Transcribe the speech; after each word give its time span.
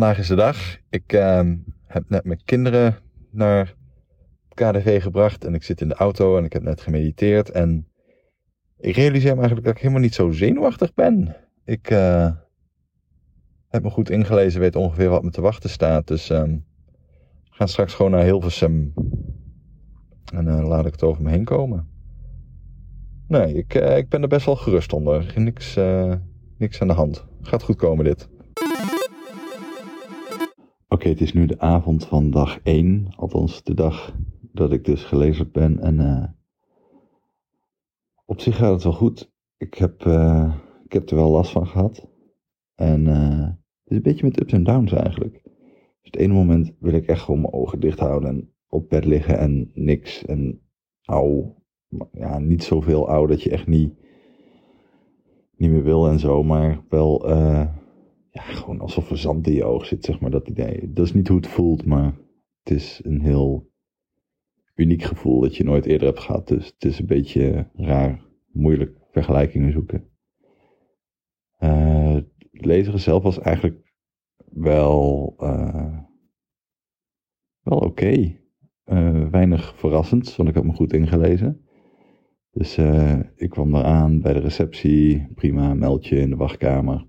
vandaag 0.00 0.18
is 0.18 0.28
de 0.28 0.34
dag. 0.34 0.76
Ik 0.90 1.12
uh, 1.12 1.50
heb 1.86 2.08
net 2.08 2.24
mijn 2.24 2.40
kinderen 2.44 2.98
naar 3.30 3.74
KDV 4.54 5.02
gebracht 5.02 5.44
en 5.44 5.54
ik 5.54 5.62
zit 5.62 5.80
in 5.80 5.88
de 5.88 5.94
auto 5.94 6.38
en 6.38 6.44
ik 6.44 6.52
heb 6.52 6.62
net 6.62 6.80
gemediteerd 6.80 7.50
en 7.50 7.88
ik 8.78 8.96
realiseer 8.96 9.32
me 9.32 9.38
eigenlijk 9.38 9.66
dat 9.66 9.74
ik 9.74 9.80
helemaal 9.80 10.02
niet 10.02 10.14
zo 10.14 10.30
zenuwachtig 10.30 10.94
ben. 10.94 11.36
Ik 11.64 11.90
uh, 11.90 12.30
heb 13.68 13.82
me 13.82 13.90
goed 13.90 14.10
ingelezen, 14.10 14.60
weet 14.60 14.76
ongeveer 14.76 15.08
wat 15.08 15.22
me 15.22 15.30
te 15.30 15.40
wachten 15.40 15.70
staat, 15.70 16.06
dus 16.06 16.30
um, 16.30 16.64
we 17.44 17.50
gaan 17.50 17.68
straks 17.68 17.94
gewoon 17.94 18.10
naar 18.10 18.24
Hilversum 18.24 18.92
en 20.32 20.46
uh, 20.46 20.68
laat 20.68 20.86
ik 20.86 20.92
het 20.92 21.02
over 21.02 21.22
me 21.22 21.30
heen 21.30 21.44
komen. 21.44 21.88
Nee, 23.28 23.54
ik, 23.54 23.74
uh, 23.74 23.96
ik 23.96 24.08
ben 24.08 24.22
er 24.22 24.28
best 24.28 24.46
wel 24.46 24.56
gerust 24.56 24.92
onder. 24.92 25.32
Niks, 25.36 25.78
niks 26.56 26.80
aan 26.80 26.88
de 26.88 26.94
hand. 26.94 27.26
Gaat 27.42 27.62
goed 27.62 27.76
komen 27.76 28.04
dit. 28.04 28.28
Oké, 30.92 31.08
het 31.08 31.20
is 31.20 31.32
nu 31.32 31.46
de 31.46 31.58
avond 31.58 32.06
van 32.06 32.30
dag 32.30 32.60
1, 32.62 33.08
althans 33.16 33.62
de 33.62 33.74
dag 33.74 34.16
dat 34.40 34.72
ik 34.72 34.84
dus 34.84 35.04
gelezen 35.04 35.50
ben. 35.50 35.78
En 35.78 36.00
uh, 36.00 36.24
op 38.24 38.40
zich 38.40 38.56
gaat 38.56 38.72
het 38.72 38.82
wel 38.82 38.92
goed. 38.92 39.32
Ik 39.56 39.74
heb, 39.74 40.04
uh, 40.04 40.54
ik 40.84 40.92
heb 40.92 41.10
er 41.10 41.16
wel 41.16 41.30
last 41.30 41.50
van 41.50 41.66
gehad. 41.66 42.08
En 42.74 43.06
uh, 43.06 43.40
het 43.40 43.90
is 43.90 43.96
een 43.96 44.02
beetje 44.02 44.26
met 44.26 44.40
ups 44.40 44.52
en 44.52 44.64
downs 44.64 44.92
eigenlijk. 44.92 45.42
Dus 45.42 46.10
het 46.10 46.16
ene 46.16 46.32
moment 46.32 46.72
wil 46.78 46.92
ik 46.92 47.06
echt 47.06 47.22
gewoon 47.22 47.40
mijn 47.40 47.52
ogen 47.52 47.80
dicht 47.80 47.98
houden 47.98 48.28
en 48.28 48.52
op 48.68 48.88
bed 48.88 49.04
liggen 49.04 49.38
en 49.38 49.70
niks. 49.74 50.24
En 50.24 50.60
au, 51.04 51.52
ja, 52.12 52.38
niet 52.38 52.64
zoveel 52.64 53.08
au 53.08 53.26
dat 53.26 53.42
je 53.42 53.50
echt 53.50 53.66
niet, 53.66 53.94
niet 55.56 55.70
meer 55.70 55.84
wil 55.84 56.08
en 56.08 56.18
zo, 56.18 56.42
maar 56.42 56.82
wel 56.88 57.28
ja, 58.30 58.42
gewoon 58.42 58.80
alsof 58.80 59.10
er 59.10 59.18
zand 59.18 59.46
in 59.46 59.54
je 59.54 59.64
oog 59.64 59.86
zit, 59.86 60.04
zeg 60.04 60.20
maar, 60.20 60.30
dat 60.30 60.48
idee. 60.48 60.92
Dat 60.92 61.06
is 61.06 61.12
niet 61.12 61.28
hoe 61.28 61.36
het 61.36 61.46
voelt, 61.46 61.84
maar 61.84 62.14
het 62.62 62.74
is 62.74 63.00
een 63.04 63.20
heel 63.20 63.70
uniek 64.74 65.02
gevoel 65.02 65.40
dat 65.40 65.56
je 65.56 65.64
nooit 65.64 65.86
eerder 65.86 66.06
hebt 66.06 66.20
gehad. 66.20 66.48
Dus 66.48 66.66
het 66.66 66.84
is 66.84 66.98
een 66.98 67.06
beetje 67.06 67.68
raar, 67.74 68.24
moeilijk 68.52 68.98
vergelijkingen 69.10 69.72
zoeken. 69.72 70.08
Uh, 71.58 72.14
het 72.14 72.26
lezen 72.50 72.98
zelf 72.98 73.22
was 73.22 73.38
eigenlijk 73.38 73.94
wel, 74.52 75.34
uh, 75.38 75.98
wel 77.62 77.78
oké. 77.78 78.38
Uh, 78.84 79.28
weinig 79.28 79.78
verrassend, 79.78 80.36
want 80.36 80.48
ik 80.48 80.54
had 80.54 80.64
me 80.64 80.72
goed 80.72 80.92
ingelezen. 80.92 81.64
Dus 82.50 82.78
ik 83.34 83.50
kwam 83.50 83.74
eraan 83.74 84.20
bij 84.20 84.32
de 84.32 84.38
receptie, 84.38 85.28
prima, 85.34 85.74
meldje 85.74 86.16
in 86.16 86.30
de 86.30 86.36
wachtkamer 86.36 87.06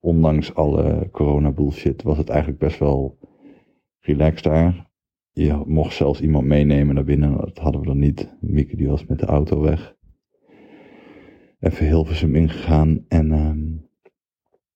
ondanks 0.00 0.54
alle 0.54 1.08
corona 1.12 1.50
bullshit 1.50 2.02
was 2.02 2.18
het 2.18 2.28
eigenlijk 2.28 2.60
best 2.60 2.78
wel 2.78 3.18
relaxed 4.00 4.44
daar. 4.44 4.90
Je 5.32 5.62
mocht 5.66 5.94
zelfs 5.94 6.20
iemand 6.20 6.46
meenemen 6.46 6.94
naar 6.94 7.04
binnen, 7.04 7.36
dat 7.36 7.58
hadden 7.58 7.80
we 7.80 7.86
dan 7.86 7.98
niet. 7.98 8.36
Mieke 8.40 8.76
die 8.76 8.88
was 8.88 9.06
met 9.06 9.18
de 9.18 9.26
auto 9.26 9.60
weg. 9.60 9.96
Even 11.60 11.86
Hilversum 11.86 12.34
ingegaan 12.34 13.04
en 13.08 13.32
um, 13.32 13.88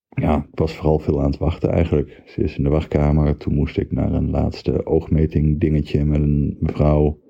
ja, 0.09 0.47
ik 0.53 0.59
was 0.59 0.75
vooral 0.75 0.98
veel 0.98 1.20
aan 1.20 1.31
het 1.31 1.39
wachten 1.39 1.70
eigenlijk. 1.70 2.23
Ze 2.27 2.43
is 2.43 2.56
in 2.56 2.62
de 2.62 2.70
wachtkamer, 2.70 3.37
toen 3.37 3.55
moest 3.55 3.78
ik 3.78 3.93
naar 3.93 4.12
een 4.12 4.31
laatste 4.31 4.87
oogmeting 4.87 5.61
dingetje 5.61 6.05
met 6.05 6.21
een 6.21 6.56
mevrouw. 6.61 7.21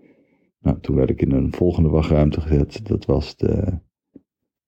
Nou, 0.60 0.81
toen 0.81 0.97
werd 0.97 1.10
ik 1.10 1.22
in 1.22 1.32
een 1.32 1.52
volgende 1.52 1.88
wachtruimte 1.88 2.41
gezet. 2.41 2.86
Dat 2.86 3.04
was 3.04 3.36
de 3.36 3.78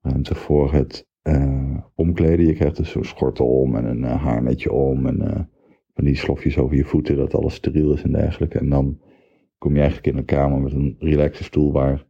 ruimte 0.00 0.34
voor 0.34 0.72
het 0.72 1.06
uh, 1.28 1.78
omkleden. 1.94 2.46
Je 2.46 2.54
krijgt 2.54 2.76
dus 2.76 2.90
zo'n 2.90 3.04
schortel 3.04 3.46
om 3.46 3.76
en 3.76 3.84
een 3.84 4.02
uh, 4.02 4.22
haarnetje 4.22 4.72
om 4.72 5.06
en 5.06 5.20
uh, 5.22 5.40
van 5.94 6.04
die 6.04 6.14
slofjes 6.14 6.58
over 6.58 6.76
je 6.76 6.84
voeten, 6.84 7.16
dat 7.16 7.34
alles 7.34 7.54
steriel 7.54 7.92
is 7.92 8.02
en 8.02 8.12
dergelijke. 8.12 8.58
En 8.58 8.68
dan 8.68 9.00
kom 9.58 9.72
je 9.72 9.80
eigenlijk 9.80 10.06
in 10.06 10.16
een 10.16 10.24
kamer 10.24 10.60
met 10.60 10.72
een 10.72 10.96
relaxe 10.98 11.44
stoel 11.44 11.72
waar 11.72 12.06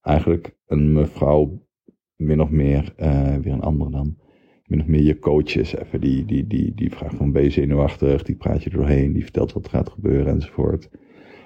eigenlijk 0.00 0.56
een 0.66 0.92
mevrouw 0.92 1.66
min 2.16 2.40
of 2.40 2.50
meer, 2.50 2.92
weer 3.42 3.52
een 3.52 3.60
andere 3.60 3.90
dan, 3.90 4.16
min 4.66 4.80
of 4.80 4.86
meer 4.86 5.02
je 5.02 5.18
coach 5.18 5.56
is. 5.56 5.74
Even 5.74 6.00
die, 6.00 6.24
die, 6.24 6.46
die, 6.46 6.74
die 6.74 6.90
vraagt 6.90 7.14
van 7.14 7.32
ben 7.32 7.42
je 7.42 7.50
zenuwachtig, 7.50 8.22
die 8.22 8.36
praat 8.36 8.62
je 8.62 8.70
doorheen, 8.70 9.12
die 9.12 9.22
vertelt 9.22 9.52
wat 9.52 9.64
er 9.64 9.70
gaat 9.70 9.88
gebeuren 9.88 10.32
enzovoort. 10.32 10.90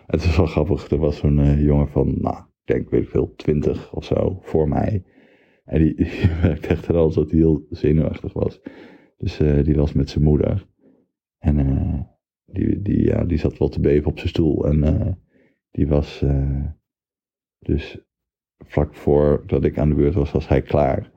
Het 0.07 0.25
is 0.25 0.37
wel 0.37 0.47
grappig, 0.47 0.91
er 0.91 0.99
was 0.99 1.17
zo'n 1.17 1.63
jongen 1.63 1.89
van, 1.89 2.15
nou, 2.19 2.37
ik 2.37 2.45
denk, 2.65 2.91
weet 2.91 3.03
ik 3.03 3.09
veel, 3.09 3.35
twintig 3.37 3.95
of 3.95 4.05
zo, 4.05 4.39
voor 4.43 4.69
mij. 4.69 5.05
En 5.71 5.83
die, 5.83 5.95
die 6.05 6.29
werkte 6.43 6.69
echt 6.69 6.87
wel 6.87 7.03
alsof 7.03 7.31
hij 7.31 7.39
heel 7.39 7.67
zenuwachtig 7.71 8.33
was. 8.33 8.61
Dus 9.17 9.41
uh, 9.41 9.65
die 9.65 9.75
was 9.75 9.93
met 9.93 10.11
zijn 10.11 10.25
moeder. 10.25 10.67
En 11.39 11.59
uh, 11.59 12.01
die, 12.45 12.83
die, 12.83 13.05
ja, 13.05 13.25
die 13.25 13.39
zat 13.39 13.59
wel 13.59 13.69
te 13.69 13.81
beven 13.81 14.11
op 14.11 14.17
zijn 14.17 14.29
stoel. 14.29 14.67
En 14.67 14.85
uh, 14.85 15.13
die 15.71 15.89
was 15.89 16.25
dus 17.59 17.99
vlak 18.59 18.95
voordat 18.95 19.65
ik 19.65 19.79
aan 19.79 19.89
de 19.89 19.95
beurt 19.95 20.15
was, 20.15 20.33
was 20.33 20.49
hij 20.49 20.63
klaar. 20.63 21.11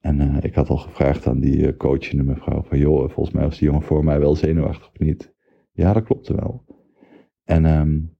En 0.00 0.42
ik 0.42 0.54
had 0.54 0.68
al 0.68 0.76
gevraagd 0.76 1.26
aan 1.26 1.40
die 1.40 1.76
coachende 1.76 2.22
mevrouw 2.22 2.62
van... 2.62 2.78
joh, 2.78 3.10
volgens 3.10 3.34
mij 3.34 3.44
was 3.44 3.58
die 3.58 3.68
jongen 3.68 3.82
voor 3.82 4.04
mij 4.04 4.18
wel 4.18 4.34
zenuwachtig 4.34 4.88
of 4.88 4.98
niet? 4.98 5.34
Ja, 5.72 5.92
dat 5.92 6.04
klopte 6.04 6.34
wel. 6.34 6.64
En 7.44 7.64
um, 7.64 8.15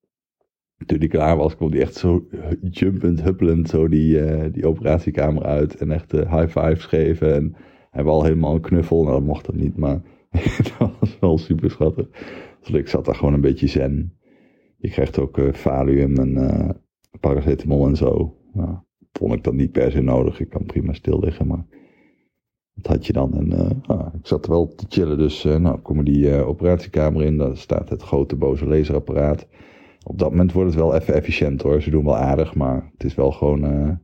toen 0.87 0.98
die 0.98 1.09
klaar 1.09 1.37
was, 1.37 1.56
kwam 1.56 1.70
die 1.70 1.81
echt 1.81 1.94
zo 1.94 2.26
jumpend, 2.70 3.22
huppelend 3.22 3.69
zo 3.69 3.88
die, 3.88 4.20
uh, 4.20 4.44
die 4.53 4.66
operatiekamer 4.66 5.42
uit. 5.42 5.76
En 5.76 5.91
echt 5.91 6.14
uh, 6.14 6.37
high 6.37 6.59
fives 6.59 6.84
geven. 6.84 7.34
En 7.34 7.56
hij 7.91 8.04
was 8.04 8.14
al 8.14 8.25
helemaal 8.25 8.54
een 8.54 8.60
knuffel. 8.60 9.03
Nou, 9.03 9.15
dat 9.15 9.26
mocht 9.26 9.47
dat 9.47 9.54
niet, 9.54 9.76
maar 9.76 10.03
dat 10.78 10.91
was 11.00 11.19
wel 11.20 11.38
super 11.38 11.70
schattig. 11.70 12.09
Dus 12.60 12.70
ik 12.70 12.88
zat 12.88 13.04
daar 13.04 13.15
gewoon 13.15 13.34
een 13.34 13.41
beetje 13.41 13.66
zen. 13.66 14.19
Je 14.76 14.91
krijgt 14.91 15.19
ook 15.19 15.38
uh, 15.38 15.53
Valium 15.53 16.16
en 16.16 16.76
paracetamol 17.20 17.86
en 17.86 17.97
zo. 17.97 18.36
Nou, 18.53 18.76
vond 19.12 19.32
ik 19.32 19.44
dan 19.44 19.56
niet 19.56 19.72
per 19.72 19.91
se 19.91 20.00
nodig. 20.00 20.41
Ik 20.41 20.48
kan 20.48 20.66
prima 20.66 20.92
stil 20.92 21.19
liggen, 21.19 21.47
maar 21.47 21.66
dat 22.75 22.86
had 22.86 23.06
je 23.06 23.12
dan. 23.12 23.34
En 23.34 23.81
ah, 23.86 24.15
ik 24.15 24.26
zat 24.26 24.47
wel 24.47 24.69
te 24.69 24.84
chillen. 24.88 25.19
Dus 25.19 25.42
nou, 25.44 25.78
komen 25.78 26.04
die 26.04 26.32
operatiekamer 26.32 27.22
in. 27.22 27.36
Daar 27.36 27.56
staat 27.56 27.88
het 27.88 28.03
grote 28.03 28.36
boze 28.36 28.66
laserapparaat 28.66 29.47
op 30.08 30.18
dat 30.18 30.30
moment 30.30 30.52
wordt 30.52 30.70
het 30.70 30.78
wel 30.78 30.94
even 30.94 31.14
efficiënt 31.14 31.62
hoor. 31.62 31.82
Ze 31.82 31.90
doen 31.90 32.04
wel 32.04 32.16
aardig, 32.16 32.54
maar 32.54 32.90
het 32.92 33.04
is 33.04 33.14
wel 33.14 33.32
gewoon, 33.32 33.64
uh, 33.64 33.94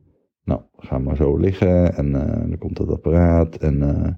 nou, 0.43 0.61
ga 0.77 0.97
maar 0.97 1.15
zo 1.15 1.37
liggen 1.37 1.95
en 1.95 2.07
uh, 2.07 2.21
dan 2.25 2.57
komt 2.57 2.77
dat 2.77 2.89
apparaat 2.89 3.55
en 3.55 3.75
uh, 3.75 4.09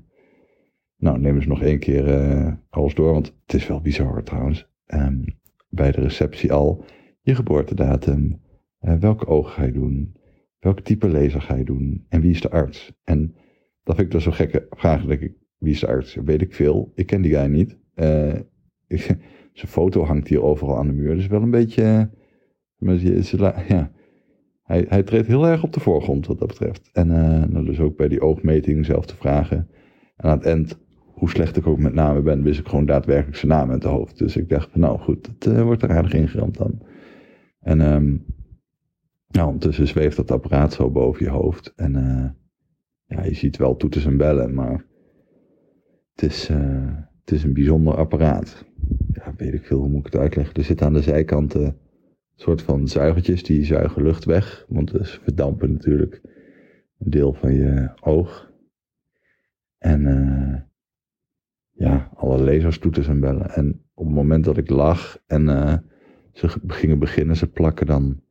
nou, 0.97 1.19
nemen 1.19 1.41
ze 1.41 1.47
nog 1.47 1.61
één 1.61 1.79
keer 1.79 2.59
alles 2.69 2.95
door, 2.95 3.11
want 3.13 3.35
het 3.45 3.53
is 3.55 3.67
wel 3.67 3.81
bizar 3.81 4.23
trouwens. 4.23 4.69
Um, 4.87 5.23
bij 5.69 5.91
de 5.91 6.01
receptie 6.01 6.53
al, 6.53 6.85
je 7.21 7.35
geboortedatum, 7.35 8.41
welke 8.79 9.27
ogen 9.27 9.51
ga 9.51 9.63
je 9.63 9.71
doen, 9.71 10.15
welke 10.59 10.81
type 10.81 11.09
laser 11.09 11.41
ga 11.41 11.55
je 11.55 11.63
doen 11.63 12.05
en 12.09 12.21
wie 12.21 12.31
is 12.31 12.41
de 12.41 12.49
arts? 12.49 12.93
En 13.03 13.35
dat 13.83 13.95
vind 13.95 14.07
ik 14.07 14.13
dus 14.13 14.23
zo 14.23 14.31
gekke 14.31 14.67
vraag, 14.69 15.05
denk 15.05 15.21
ik, 15.21 15.33
wie 15.57 15.73
is 15.73 15.79
de 15.79 15.87
arts? 15.87 16.15
Weet 16.15 16.41
ik 16.41 16.53
veel, 16.53 16.91
ik 16.95 17.05
ken 17.05 17.21
die 17.21 17.35
guy 17.35 17.45
niet. 17.45 17.77
Ik, 18.87 19.17
zijn 19.55 19.71
foto 19.71 20.03
hangt 20.03 20.27
hier 20.27 20.43
overal 20.43 20.77
aan 20.77 20.87
de 20.87 20.93
muur. 20.93 21.15
Dus 21.15 21.27
wel 21.27 21.41
een 21.41 21.51
beetje. 21.51 22.09
Ja, 23.67 23.91
hij, 24.63 24.85
hij 24.89 25.03
treedt 25.03 25.27
heel 25.27 25.47
erg 25.47 25.63
op 25.63 25.73
de 25.73 25.79
voorgrond 25.79 26.27
wat 26.27 26.39
dat 26.39 26.47
betreft. 26.47 26.89
En 26.93 27.09
uh, 27.09 27.65
dus 27.65 27.79
ook 27.79 27.97
bij 27.97 28.07
die 28.07 28.21
oogmeting 28.21 28.85
zelf 28.85 29.05
te 29.05 29.15
vragen. 29.15 29.69
En 30.15 30.29
aan 30.29 30.37
het 30.37 30.45
eind, 30.45 30.79
hoe 31.13 31.29
slecht 31.29 31.57
ik 31.57 31.67
ook 31.67 31.79
met 31.79 31.93
namen 31.93 32.23
ben, 32.23 32.43
wist 32.43 32.59
ik 32.59 32.67
gewoon 32.67 32.85
daadwerkelijk 32.85 33.37
zijn 33.37 33.51
naam 33.51 33.67
in 33.67 33.73
het 33.73 33.83
hoofd. 33.83 34.17
Dus 34.17 34.37
ik 34.37 34.49
dacht 34.49 34.75
nou 34.75 34.99
goed, 34.99 35.27
het 35.27 35.45
uh, 35.45 35.61
wordt 35.61 35.83
er 35.83 35.91
aardig 35.91 36.13
ingeramd 36.13 36.57
dan. 36.57 36.81
En 37.59 37.93
um, 37.93 38.25
nou, 39.27 39.45
ondertussen 39.45 39.87
zweeft 39.87 40.17
dat 40.17 40.31
apparaat 40.31 40.73
zo 40.73 40.91
boven 40.91 41.25
je 41.25 41.31
hoofd. 41.31 41.73
En 41.75 41.93
ja, 43.05 43.23
je 43.23 43.33
ziet 43.33 43.57
wel 43.57 43.75
toeters 43.75 44.05
en 44.05 44.17
bellen, 44.17 44.53
maar 44.53 44.85
het 46.13 46.23
is, 46.23 46.47
het 47.21 47.31
is 47.31 47.43
een 47.43 47.53
bijzonder 47.53 47.95
apparaat 47.95 48.65
ja, 49.13 49.33
weet 49.37 49.53
ik 49.53 49.65
veel, 49.65 49.79
hoe 49.79 49.89
moet 49.89 50.05
ik 50.05 50.13
het 50.13 50.21
uitleggen? 50.21 50.55
Er 50.55 50.63
zitten 50.63 50.85
aan 50.85 50.93
de 50.93 51.01
zijkanten 51.01 51.63
een 51.65 51.75
soort 52.35 52.61
van 52.61 52.87
zuigertjes 52.87 53.43
die 53.43 53.65
zuigen 53.65 54.03
lucht 54.03 54.25
weg. 54.25 54.65
Want 54.67 54.89
ze 54.89 55.19
verdampen 55.23 55.71
natuurlijk 55.71 56.21
een 56.99 57.09
deel 57.09 57.33
van 57.33 57.53
je 57.53 57.91
oog. 58.01 58.53
En 59.77 60.01
uh, 60.01 60.55
ja, 61.71 62.11
alle 62.15 62.43
lasers, 62.43 62.79
toeters 62.79 63.07
en 63.07 63.19
bellen. 63.19 63.51
En 63.51 63.81
op 63.93 64.05
het 64.05 64.15
moment 64.15 64.45
dat 64.45 64.57
ik 64.57 64.69
lag 64.69 65.17
en 65.27 65.41
uh, 65.41 65.73
ze 66.33 66.49
gingen 66.67 66.99
beginnen, 66.99 67.35
ze 67.35 67.47
plakken 67.47 67.85
dan 67.85 68.21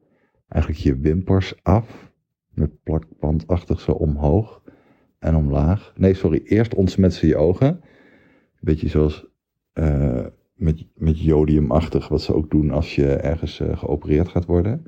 eigenlijk 0.49 0.83
je 0.83 0.99
wimpers 0.99 1.63
af. 1.63 2.13
Met 2.49 2.83
plakbandachtig 2.83 3.81
zo 3.81 3.93
omhoog 3.93 4.63
en 5.19 5.37
omlaag. 5.37 5.93
Nee, 5.97 6.15
sorry, 6.15 6.41
eerst 6.45 6.75
ontsmet 6.75 7.15
ze 7.15 7.27
je 7.27 7.37
ogen. 7.37 7.81
Beetje 8.61 8.89
zoals 8.89 9.27
met, 10.55 10.87
met 10.95 11.21
jodiumachtig, 11.21 12.09
wat 12.09 12.23
ze 12.23 12.35
ook 12.35 12.51
doen 12.51 12.71
als 12.71 12.95
je 12.95 13.07
ergens 13.07 13.61
uh, 13.61 13.77
geopereerd 13.77 14.29
gaat 14.29 14.45
worden. 14.45 14.83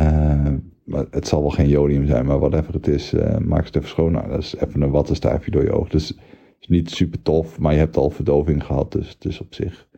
Uh, 0.00 0.54
maar 0.84 1.06
het 1.10 1.26
zal 1.26 1.40
wel 1.40 1.50
geen 1.50 1.68
jodium 1.68 2.06
zijn, 2.06 2.26
maar 2.26 2.38
whatever 2.38 2.74
het 2.74 2.86
is, 2.86 3.14
uh, 3.14 3.38
maak 3.38 3.64
het 3.64 3.76
even 3.76 3.88
schoon. 3.88 4.12
Nou, 4.12 4.28
dat 4.28 4.38
is 4.38 4.56
even 4.56 4.82
een 4.82 4.90
wattenstaafje 4.90 5.50
door 5.50 5.62
je 5.62 5.72
oog. 5.72 5.88
Dus 5.88 6.08
het 6.08 6.56
is 6.60 6.68
niet 6.68 6.90
super 6.90 7.22
tof, 7.22 7.58
maar 7.58 7.72
je 7.72 7.78
hebt 7.78 7.96
al 7.96 8.10
verdoving 8.10 8.64
gehad, 8.64 8.92
dus 8.92 9.08
het 9.08 9.24
is 9.24 9.40
op 9.40 9.54
zich. 9.54 9.88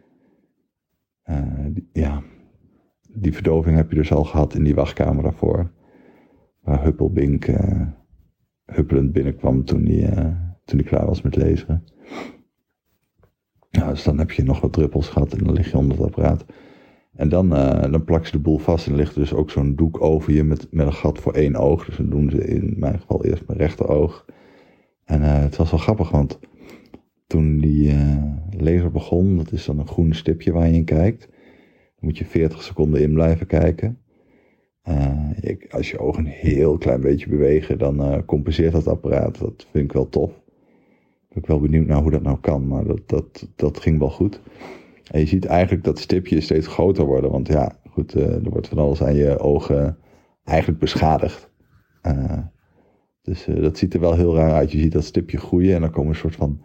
Uh, 1.31 1.67
ja, 1.93 2.23
die 3.13 3.33
verdoving 3.33 3.77
heb 3.77 3.91
je 3.91 3.97
dus 3.97 4.13
al 4.13 4.25
gehad 4.25 4.55
in 4.55 4.65
die 4.65 4.75
wachtkamer 4.75 5.23
daarvoor. 5.23 5.73
Waar 6.61 6.83
Huppelbink 6.83 7.47
huppelend 8.65 9.13
binnenkwam 9.13 9.65
toen 9.65 9.85
hij, 9.85 10.37
toen 10.65 10.79
hij 10.79 10.89
klaar 10.89 11.07
was 11.07 11.23
met 11.23 11.37
lezen. 11.37 11.85
Dus 13.71 14.03
dan 14.03 14.19
heb 14.19 14.31
je 14.31 14.43
nog 14.43 14.61
wat 14.61 14.73
druppels 14.73 15.09
gehad 15.09 15.33
en 15.33 15.45
dan 15.45 15.53
lig 15.53 15.71
je 15.71 15.77
onder 15.77 15.97
het 15.97 16.07
apparaat. 16.07 16.45
En 17.19 17.29
dan, 17.29 17.53
uh, 17.53 17.83
dan 17.83 18.05
plak 18.05 18.27
ze 18.27 18.33
de 18.33 18.39
boel 18.39 18.59
vast 18.59 18.87
en 18.87 18.95
ligt 18.95 19.15
dus 19.15 19.33
ook 19.33 19.51
zo'n 19.51 19.75
doek 19.75 20.01
over 20.01 20.33
je 20.33 20.45
met, 20.45 20.67
met 20.71 20.87
een 20.87 20.93
gat 20.93 21.19
voor 21.19 21.33
één 21.33 21.57
oog. 21.57 21.85
Dus 21.85 21.97
dat 21.97 22.11
doen 22.11 22.31
ze 22.31 22.45
in 22.45 22.75
mijn 22.77 23.01
geval 23.01 23.25
eerst 23.25 23.47
mijn 23.47 23.59
rechteroog. 23.59 24.25
En 25.05 25.21
uh, 25.21 25.39
het 25.39 25.57
was 25.57 25.71
wel 25.71 25.81
grappig, 25.81 26.11
want 26.11 26.39
toen 27.27 27.59
die 27.59 27.93
uh, 27.93 28.33
laser 28.51 28.91
begon, 28.91 29.37
dat 29.37 29.53
is 29.53 29.65
dan 29.65 29.79
een 29.79 29.87
groen 29.87 30.15
stipje 30.15 30.53
waar 30.53 30.69
je 30.69 30.75
in 30.75 30.85
kijkt. 30.85 31.27
Dan 31.27 32.09
moet 32.09 32.19
je 32.19 32.25
40 32.25 32.63
seconden 32.63 33.01
in 33.01 33.13
blijven 33.13 33.47
kijken. 33.47 33.99
Als 35.71 35.91
je 35.91 35.99
ogen 35.99 36.25
een 36.25 36.31
heel 36.31 36.79
klein 36.79 37.01
beetje 37.01 37.29
bewegen, 37.29 37.79
dan 37.79 38.25
compenseert 38.25 38.73
dat 38.73 38.89
apparaat. 38.89 39.39
Dat 39.39 39.67
vind 39.71 39.85
ik 39.85 39.93
wel 39.93 40.09
tof. 40.09 40.43
Ik 41.29 41.35
ben 41.35 41.51
wel 41.51 41.61
benieuwd 41.61 41.87
naar 41.87 42.03
hoe 42.03 42.11
dat 42.11 42.23
nou 42.23 42.39
kan, 42.41 42.67
maar 42.67 42.85
dat, 42.85 43.09
dat, 43.09 43.49
dat 43.57 43.81
ging 43.81 43.99
wel 43.99 44.11
goed. 44.11 44.41
En 45.11 45.21
je 45.21 45.27
ziet 45.27 45.45
eigenlijk 45.45 45.85
dat 45.85 45.99
stipje 45.99 46.41
steeds 46.41 46.67
groter 46.67 47.05
worden. 47.05 47.31
Want 47.31 47.49
ja, 47.49 47.79
goed, 47.91 48.17
uh, 48.17 48.45
er 48.45 48.51
wordt 48.51 48.69
van 48.69 48.79
alles 48.79 49.03
aan 49.03 49.15
je 49.15 49.39
ogen 49.39 49.99
eigenlijk 50.45 50.79
beschadigd. 50.79 51.51
Uh, 52.03 52.39
dus 53.23 53.49
uh, 53.49 53.63
dat 53.63 53.79
ziet 53.79 53.95
er 53.95 54.01
wel 54.01 54.15
heel 54.15 54.35
raar 54.35 54.53
uit. 54.53 54.73
Je 54.73 54.79
ziet 54.79 54.93
dat 54.93 55.05
stipje 55.05 55.39
groeien 55.39 55.75
en 55.75 55.81
dan 55.81 55.91
komen 55.91 56.11
een 56.11 56.17
soort 56.19 56.37
van 56.37 56.63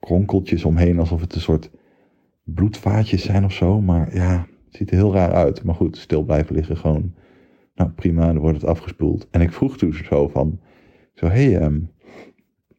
kronkeltjes 0.00 0.64
omheen. 0.64 0.98
Alsof 0.98 1.20
het 1.20 1.34
een 1.34 1.40
soort 1.40 1.70
bloedvaatjes 2.44 3.24
zijn 3.24 3.44
of 3.44 3.52
zo. 3.52 3.80
Maar 3.80 4.14
ja, 4.14 4.46
het 4.66 4.76
ziet 4.76 4.90
er 4.90 4.96
heel 4.96 5.12
raar 5.12 5.32
uit. 5.32 5.64
Maar 5.64 5.74
goed, 5.74 5.96
stil 5.96 6.22
blijven 6.22 6.54
liggen 6.54 6.76
gewoon. 6.76 7.14
Nou 7.74 7.90
prima, 7.90 8.26
dan 8.26 8.38
wordt 8.38 8.60
het 8.60 8.70
afgespoeld. 8.70 9.28
En 9.30 9.40
ik 9.40 9.52
vroeg 9.52 9.76
toen 9.76 9.92
zo 9.92 10.28
van, 10.28 10.60
zo 11.14 11.26
hé, 11.26 11.52
hey, 11.52 11.62
um, 11.62 11.90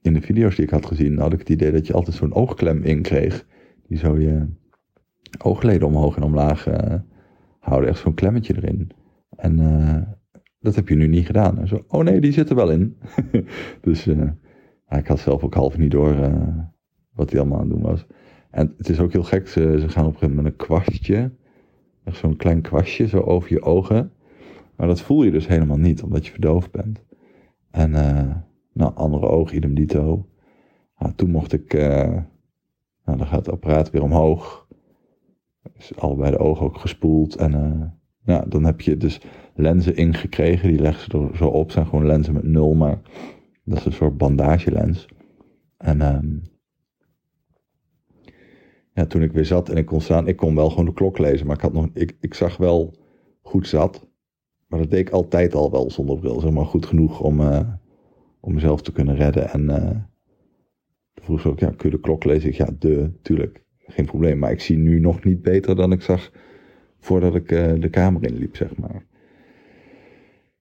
in 0.01 0.13
de 0.13 0.21
video's 0.21 0.55
die 0.55 0.65
ik 0.65 0.71
had 0.71 0.85
gezien 0.85 1.17
had 1.17 1.33
ik 1.33 1.39
het 1.39 1.49
idee 1.49 1.71
dat 1.71 1.87
je 1.87 1.93
altijd 1.93 2.15
zo'n 2.15 2.33
oogklem 2.33 2.83
in 2.83 3.01
kreeg. 3.01 3.45
Die 3.87 3.97
zo 3.97 4.19
je 4.19 4.47
oogleden 5.41 5.87
omhoog 5.87 6.15
en 6.15 6.23
omlaag 6.23 6.67
uh, 6.67 6.93
houden. 7.59 7.89
Echt 7.89 7.99
zo'n 7.99 8.13
klemmetje 8.13 8.55
erin. 8.55 8.91
En 9.35 9.59
uh, 9.59 10.01
dat 10.59 10.75
heb 10.75 10.89
je 10.89 10.95
nu 10.95 11.07
niet 11.07 11.25
gedaan. 11.25 11.67
Zo, 11.67 11.83
oh 11.87 12.03
nee, 12.03 12.21
die 12.21 12.31
zit 12.31 12.49
er 12.49 12.55
wel 12.55 12.71
in. 12.71 12.97
dus 13.81 14.07
uh, 14.07 14.29
ik 14.89 15.07
had 15.07 15.19
zelf 15.19 15.43
ook 15.43 15.53
half 15.53 15.77
niet 15.77 15.91
door 15.91 16.15
wat 17.13 17.31
hij 17.31 17.39
allemaal 17.39 17.59
aan 17.59 17.69
het 17.69 17.73
doen 17.73 17.89
was. 17.89 18.05
En 18.51 18.73
het 18.77 18.89
is 18.89 18.99
ook 18.99 19.11
heel 19.11 19.23
gek, 19.23 19.47
ze, 19.47 19.77
ze 19.79 19.89
gaan 19.89 20.05
op 20.05 20.13
een 20.13 20.17
gegeven 20.19 20.35
moment 20.35 20.53
een 20.53 20.65
kwastje. 20.65 21.31
Echt 22.03 22.17
zo'n 22.17 22.35
klein 22.35 22.61
kwastje 22.61 23.07
zo 23.07 23.19
over 23.19 23.53
je 23.53 23.61
ogen. 23.61 24.11
Maar 24.75 24.87
dat 24.87 25.01
voel 25.01 25.23
je 25.23 25.31
dus 25.31 25.47
helemaal 25.47 25.77
niet, 25.77 26.03
omdat 26.03 26.25
je 26.25 26.31
verdoofd 26.31 26.71
bent. 26.71 27.03
En 27.71 27.93
nou, 28.73 28.95
andere 28.95 29.27
oog, 29.27 29.51
idem 29.51 29.75
dito. 29.75 30.25
Nou, 30.97 31.13
toen 31.15 31.29
mocht 31.29 31.53
ik, 31.53 31.73
nou 31.73 33.17
dan 33.17 33.27
gaat 33.27 33.45
het 33.45 33.49
apparaat 33.49 33.89
weer 33.89 34.03
omhoog. 34.03 34.67
Dus 35.73 35.97
allebei 35.97 36.31
de 36.31 36.37
ogen 36.37 36.65
ook 36.65 36.77
gespoeld. 36.77 37.35
En 37.35 37.53
ja, 38.23 38.45
dan 38.47 38.63
heb 38.63 38.81
je 38.81 38.97
dus 38.97 39.21
lenzen 39.55 39.95
ingekregen. 39.95 40.69
Die 40.69 40.79
leggen 40.79 41.11
ze 41.11 41.27
er 41.27 41.37
zo 41.37 41.47
op. 41.47 41.71
Zijn 41.71 41.85
gewoon 41.85 42.05
lenzen 42.05 42.33
met 42.33 42.43
nul, 42.43 42.73
maar 42.73 43.01
dat 43.63 43.77
is 43.77 43.85
een 43.85 43.91
soort 43.93 44.17
bandagelens. 44.17 45.07
En 45.77 46.15
um, 46.15 46.41
ja, 48.93 49.05
toen 49.05 49.21
ik 49.21 49.31
weer 49.31 49.45
zat 49.45 49.69
en 49.69 49.77
ik 49.77 49.85
kon 49.85 50.01
staan, 50.01 50.27
ik 50.27 50.35
kon 50.35 50.55
wel 50.55 50.69
gewoon 50.69 50.85
de 50.85 50.93
klok 50.93 51.17
lezen. 51.17 51.47
Maar 51.47 51.55
ik, 51.55 51.61
had 51.61 51.73
nog, 51.73 51.87
ik, 51.93 52.17
ik 52.19 52.33
zag 52.33 52.57
wel 52.57 52.93
goed 53.41 53.67
zat. 53.67 54.07
Maar 54.67 54.79
dat 54.79 54.89
deed 54.89 54.99
ik 54.99 55.09
altijd 55.09 55.55
al 55.55 55.71
wel 55.71 55.91
zonder 55.91 56.19
bril. 56.19 56.39
Zeg 56.39 56.51
maar 56.51 56.65
goed 56.65 56.85
genoeg 56.85 57.19
om, 57.19 57.39
uh, 57.39 57.73
om 58.41 58.53
mezelf 58.53 58.81
te 58.81 58.91
kunnen 58.91 59.15
redden. 59.15 59.49
En 59.49 59.63
uh, 59.69 59.89
vroeg 61.15 61.41
ze 61.41 61.49
ook, 61.49 61.59
ja, 61.59 61.73
kun 61.77 61.89
je 61.89 61.95
de 61.95 62.01
klok 62.01 62.23
lezen? 62.23 62.49
Ik, 62.49 62.55
ja, 62.55 62.69
de, 62.79 63.11
tuurlijk 63.21 63.63
geen 63.87 64.05
probleem. 64.05 64.37
Maar 64.37 64.51
ik 64.51 64.61
zie 64.61 64.77
nu 64.77 64.99
nog 64.99 65.23
niet 65.23 65.41
beter 65.41 65.75
dan 65.75 65.91
ik 65.91 66.01
zag 66.01 66.31
voordat 66.99 67.35
ik 67.35 67.51
uh, 67.51 67.73
de 67.79 67.89
kamer 67.89 68.23
inliep, 68.23 68.55
zeg 68.55 68.75
maar. 68.75 69.05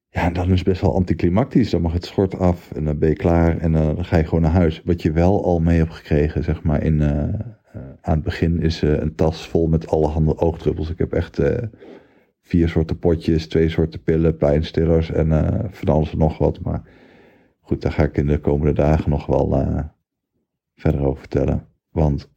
Ja, 0.09 0.25
en 0.25 0.33
dan 0.33 0.51
is 0.51 0.63
best 0.63 0.81
wel 0.81 0.95
anticlimactisch. 0.95 1.71
Dan 1.71 1.81
mag 1.81 1.93
het 1.93 2.05
schort 2.05 2.39
af 2.39 2.73
en 2.73 2.85
dan 2.85 2.99
ben 2.99 3.09
je 3.09 3.15
klaar 3.15 3.59
en 3.59 3.73
uh, 3.73 3.87
dan 3.87 4.05
ga 4.05 4.17
je 4.17 4.25
gewoon 4.25 4.43
naar 4.43 4.51
huis. 4.51 4.83
Wat 4.85 5.03
je 5.03 5.13
wel 5.13 5.45
al 5.45 5.61
mee 5.61 5.79
hebt 5.79 5.95
gekregen, 5.95 6.45
zeg 6.45 6.63
maar, 6.63 6.83
in, 6.83 7.03
aan 8.01 8.15
het 8.15 8.23
begin 8.23 8.61
is 8.63 8.83
een 8.83 9.15
tas 9.15 9.49
vol 9.49 9.67
met 9.67 9.89
allerhande 9.89 10.39
oogdruppels. 10.39 10.91
Ik 10.91 10.99
heb 10.99 11.13
echt 11.13 11.41
vier 12.41 12.69
soorten 12.69 12.99
potjes, 12.99 13.49
twee 13.49 13.69
soorten 13.69 14.03
pillen, 14.03 14.37
pijnstillers 14.37 15.11
en 15.11 15.29
van 15.71 15.95
alles 15.95 16.13
en 16.13 16.19
nog 16.19 16.39
wat. 16.39 16.61
Maar 16.61 16.83
goed, 17.71 17.83
daar 17.83 17.93
ga 17.93 18.03
ik 18.03 18.17
in 18.17 18.27
de 18.27 18.39
komende 18.39 18.73
dagen 18.73 19.11
nog 19.11 19.27
wel 19.27 19.49
verder 20.75 21.01
over 21.01 21.19
vertellen. 21.19 21.67
Want 21.91 22.31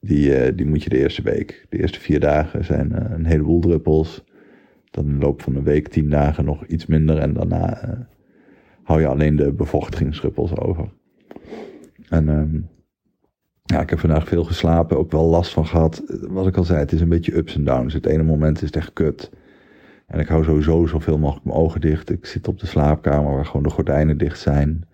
die, 0.00 0.48
uh, 0.48 0.56
die 0.56 0.66
moet 0.66 0.82
je 0.82 0.88
de 0.88 0.98
eerste 0.98 1.22
week. 1.22 1.66
De 1.68 1.78
eerste 1.78 2.00
vier 2.00 2.20
dagen 2.20 2.64
zijn 2.64 2.92
uh, 2.92 3.10
een 3.10 3.24
heleboel 3.24 3.60
druppels. 3.60 4.24
Dan 4.90 5.04
in 5.04 5.18
de 5.18 5.24
loop 5.24 5.42
van 5.42 5.56
een 5.56 5.62
week, 5.62 5.88
tien 5.88 6.10
dagen 6.10 6.44
nog 6.44 6.66
iets 6.66 6.86
minder. 6.86 7.18
En 7.18 7.32
daarna 7.32 8.08
hou 8.82 9.00
je 9.00 9.06
alleen 9.06 9.36
de 9.36 9.52
bevochtigingsdruppels 9.52 10.56
over. 10.56 10.92
En 12.08 12.28
um, 12.28 12.68
ja, 13.62 13.80
ik 13.80 13.90
heb 13.90 13.98
vandaag 13.98 14.28
veel 14.28 14.44
geslapen, 14.44 14.98
ook 14.98 15.10
wel 15.10 15.24
last 15.24 15.52
van 15.52 15.66
gehad. 15.66 16.02
Wat 16.28 16.46
ik 16.46 16.56
al 16.56 16.64
zei, 16.64 16.78
het 16.78 16.92
is 16.92 17.00
een 17.00 17.08
beetje 17.08 17.36
ups 17.36 17.54
en 17.54 17.64
downs. 17.64 17.94
Het 17.94 18.06
ene 18.06 18.22
moment 18.22 18.56
is 18.56 18.66
het 18.66 18.76
echt 18.76 18.92
kut. 18.92 19.30
En 20.06 20.20
ik 20.20 20.28
hou 20.28 20.44
sowieso 20.44 20.86
zoveel 20.86 21.18
mogelijk 21.18 21.44
mijn 21.44 21.58
ogen 21.58 21.80
dicht. 21.80 22.10
Ik 22.10 22.26
zit 22.26 22.48
op 22.48 22.58
de 22.58 22.66
slaapkamer 22.66 23.34
waar 23.34 23.46
gewoon 23.46 23.62
de 23.62 23.70
gordijnen 23.70 24.18
dicht 24.18 24.38
zijn. 24.38 24.88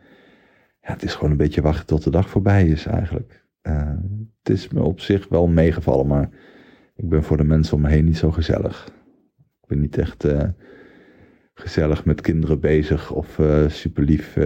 Ja, 0.81 0.93
het 0.93 1.03
is 1.03 1.15
gewoon 1.15 1.31
een 1.31 1.37
beetje 1.37 1.63
wachten 1.63 1.87
tot 1.87 2.05
de 2.05 2.11
dag 2.11 2.29
voorbij 2.29 2.67
is 2.67 2.87
eigenlijk. 2.87 3.45
Uh, 3.63 3.95
het 4.43 4.49
is 4.49 4.69
me 4.69 4.83
op 4.83 5.01
zich 5.01 5.29
wel 5.29 5.47
meegevallen, 5.47 6.07
maar 6.07 6.31
ik 6.95 7.09
ben 7.09 7.23
voor 7.23 7.37
de 7.37 7.45
mensen 7.45 7.75
om 7.75 7.83
me 7.83 7.89
heen 7.89 8.05
niet 8.05 8.17
zo 8.17 8.31
gezellig. 8.31 8.87
Ik 9.63 9.69
ben 9.69 9.81
niet 9.81 9.99
echt 9.99 10.25
uh, 10.25 10.43
gezellig 11.55 12.05
met 12.05 12.21
kinderen 12.21 12.61
bezig 12.61 13.13
of 13.13 13.39
uh, 13.39 13.69
super 13.69 14.05
lief 14.05 14.39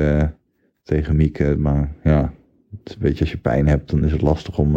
tegen 0.83 1.17
Mieke. 1.17 1.57
Maar 1.59 1.95
ja, 2.03 2.33
het 2.71 2.81
is 2.89 2.95
een 2.95 3.01
beetje 3.01 3.21
als 3.21 3.31
je 3.31 3.39
pijn 3.39 3.67
hebt, 3.67 3.91
dan 3.91 4.05
is 4.05 4.13
het 4.13 4.23
lastig 4.23 4.59
om, 4.59 4.77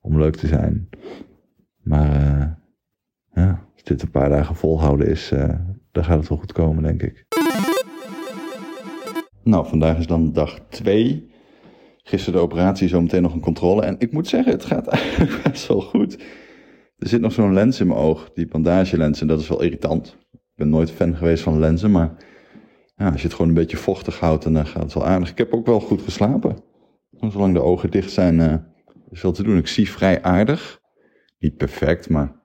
om 0.00 0.18
leuk 0.18 0.36
te 0.36 0.46
zijn. 0.46 0.88
Maar 1.82 2.59
ja, 3.32 3.66
als 3.74 3.82
dit 3.82 4.02
een 4.02 4.10
paar 4.10 4.28
dagen 4.28 4.54
volhouden 4.54 5.06
is, 5.06 5.28
dan 5.92 6.04
gaat 6.04 6.18
het 6.18 6.28
wel 6.28 6.38
goed 6.38 6.52
komen, 6.52 6.82
denk 6.82 7.02
ik. 7.02 7.26
Nou, 9.42 9.68
vandaag 9.68 9.98
is 9.98 10.06
dan 10.06 10.32
dag 10.32 10.58
2 10.68 11.30
Gisteren 12.10 12.38
de 12.38 12.44
operatie, 12.46 12.88
zometeen 12.88 13.22
nog 13.22 13.34
een 13.34 13.40
controle. 13.40 13.82
En 13.82 13.96
ik 13.98 14.12
moet 14.12 14.28
zeggen, 14.28 14.52
het 14.52 14.64
gaat 14.64 14.86
eigenlijk 14.96 15.42
best 15.42 15.66
wel 15.66 15.80
goed. 15.80 16.18
Er 16.98 17.08
zit 17.08 17.20
nog 17.20 17.32
zo'n 17.32 17.52
lens 17.52 17.80
in 17.80 17.86
mijn 17.86 17.98
oog, 17.98 18.30
die 18.34 18.46
bandagelens, 18.46 19.20
en 19.20 19.26
dat 19.26 19.40
is 19.40 19.48
wel 19.48 19.62
irritant. 19.62 20.16
Ik 20.32 20.38
ben 20.54 20.68
nooit 20.68 20.90
fan 20.90 21.16
geweest 21.16 21.42
van 21.42 21.58
lenzen, 21.58 21.90
maar 21.90 22.16
ja, 22.96 23.10
als 23.10 23.20
je 23.20 23.26
het 23.26 23.36
gewoon 23.36 23.48
een 23.48 23.56
beetje 23.56 23.76
vochtig 23.76 24.20
houdt, 24.20 24.42
dan 24.42 24.66
gaat 24.66 24.82
het 24.82 24.94
wel 24.94 25.06
aardig. 25.06 25.30
Ik 25.30 25.38
heb 25.38 25.52
ook 25.52 25.66
wel 25.66 25.80
goed 25.80 26.02
geslapen. 26.02 26.56
Zolang 27.30 27.54
de 27.54 27.62
ogen 27.62 27.90
dicht 27.90 28.12
zijn, 28.12 28.38
uh, 28.38 28.54
is 29.10 29.22
wel 29.22 29.32
te 29.32 29.42
doen. 29.42 29.56
Ik 29.56 29.66
zie 29.66 29.90
vrij 29.90 30.22
aardig. 30.22 30.80
Niet 31.38 31.56
perfect, 31.56 32.08
maar 32.08 32.39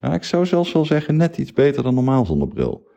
ja, 0.00 0.14
ik 0.14 0.24
zou 0.24 0.46
zelfs 0.46 0.72
wel 0.72 0.84
zeggen 0.84 1.16
net 1.16 1.38
iets 1.38 1.52
beter 1.52 1.82
dan 1.82 1.94
normaal 1.94 2.26
zonder 2.26 2.48
bril. 2.48 2.88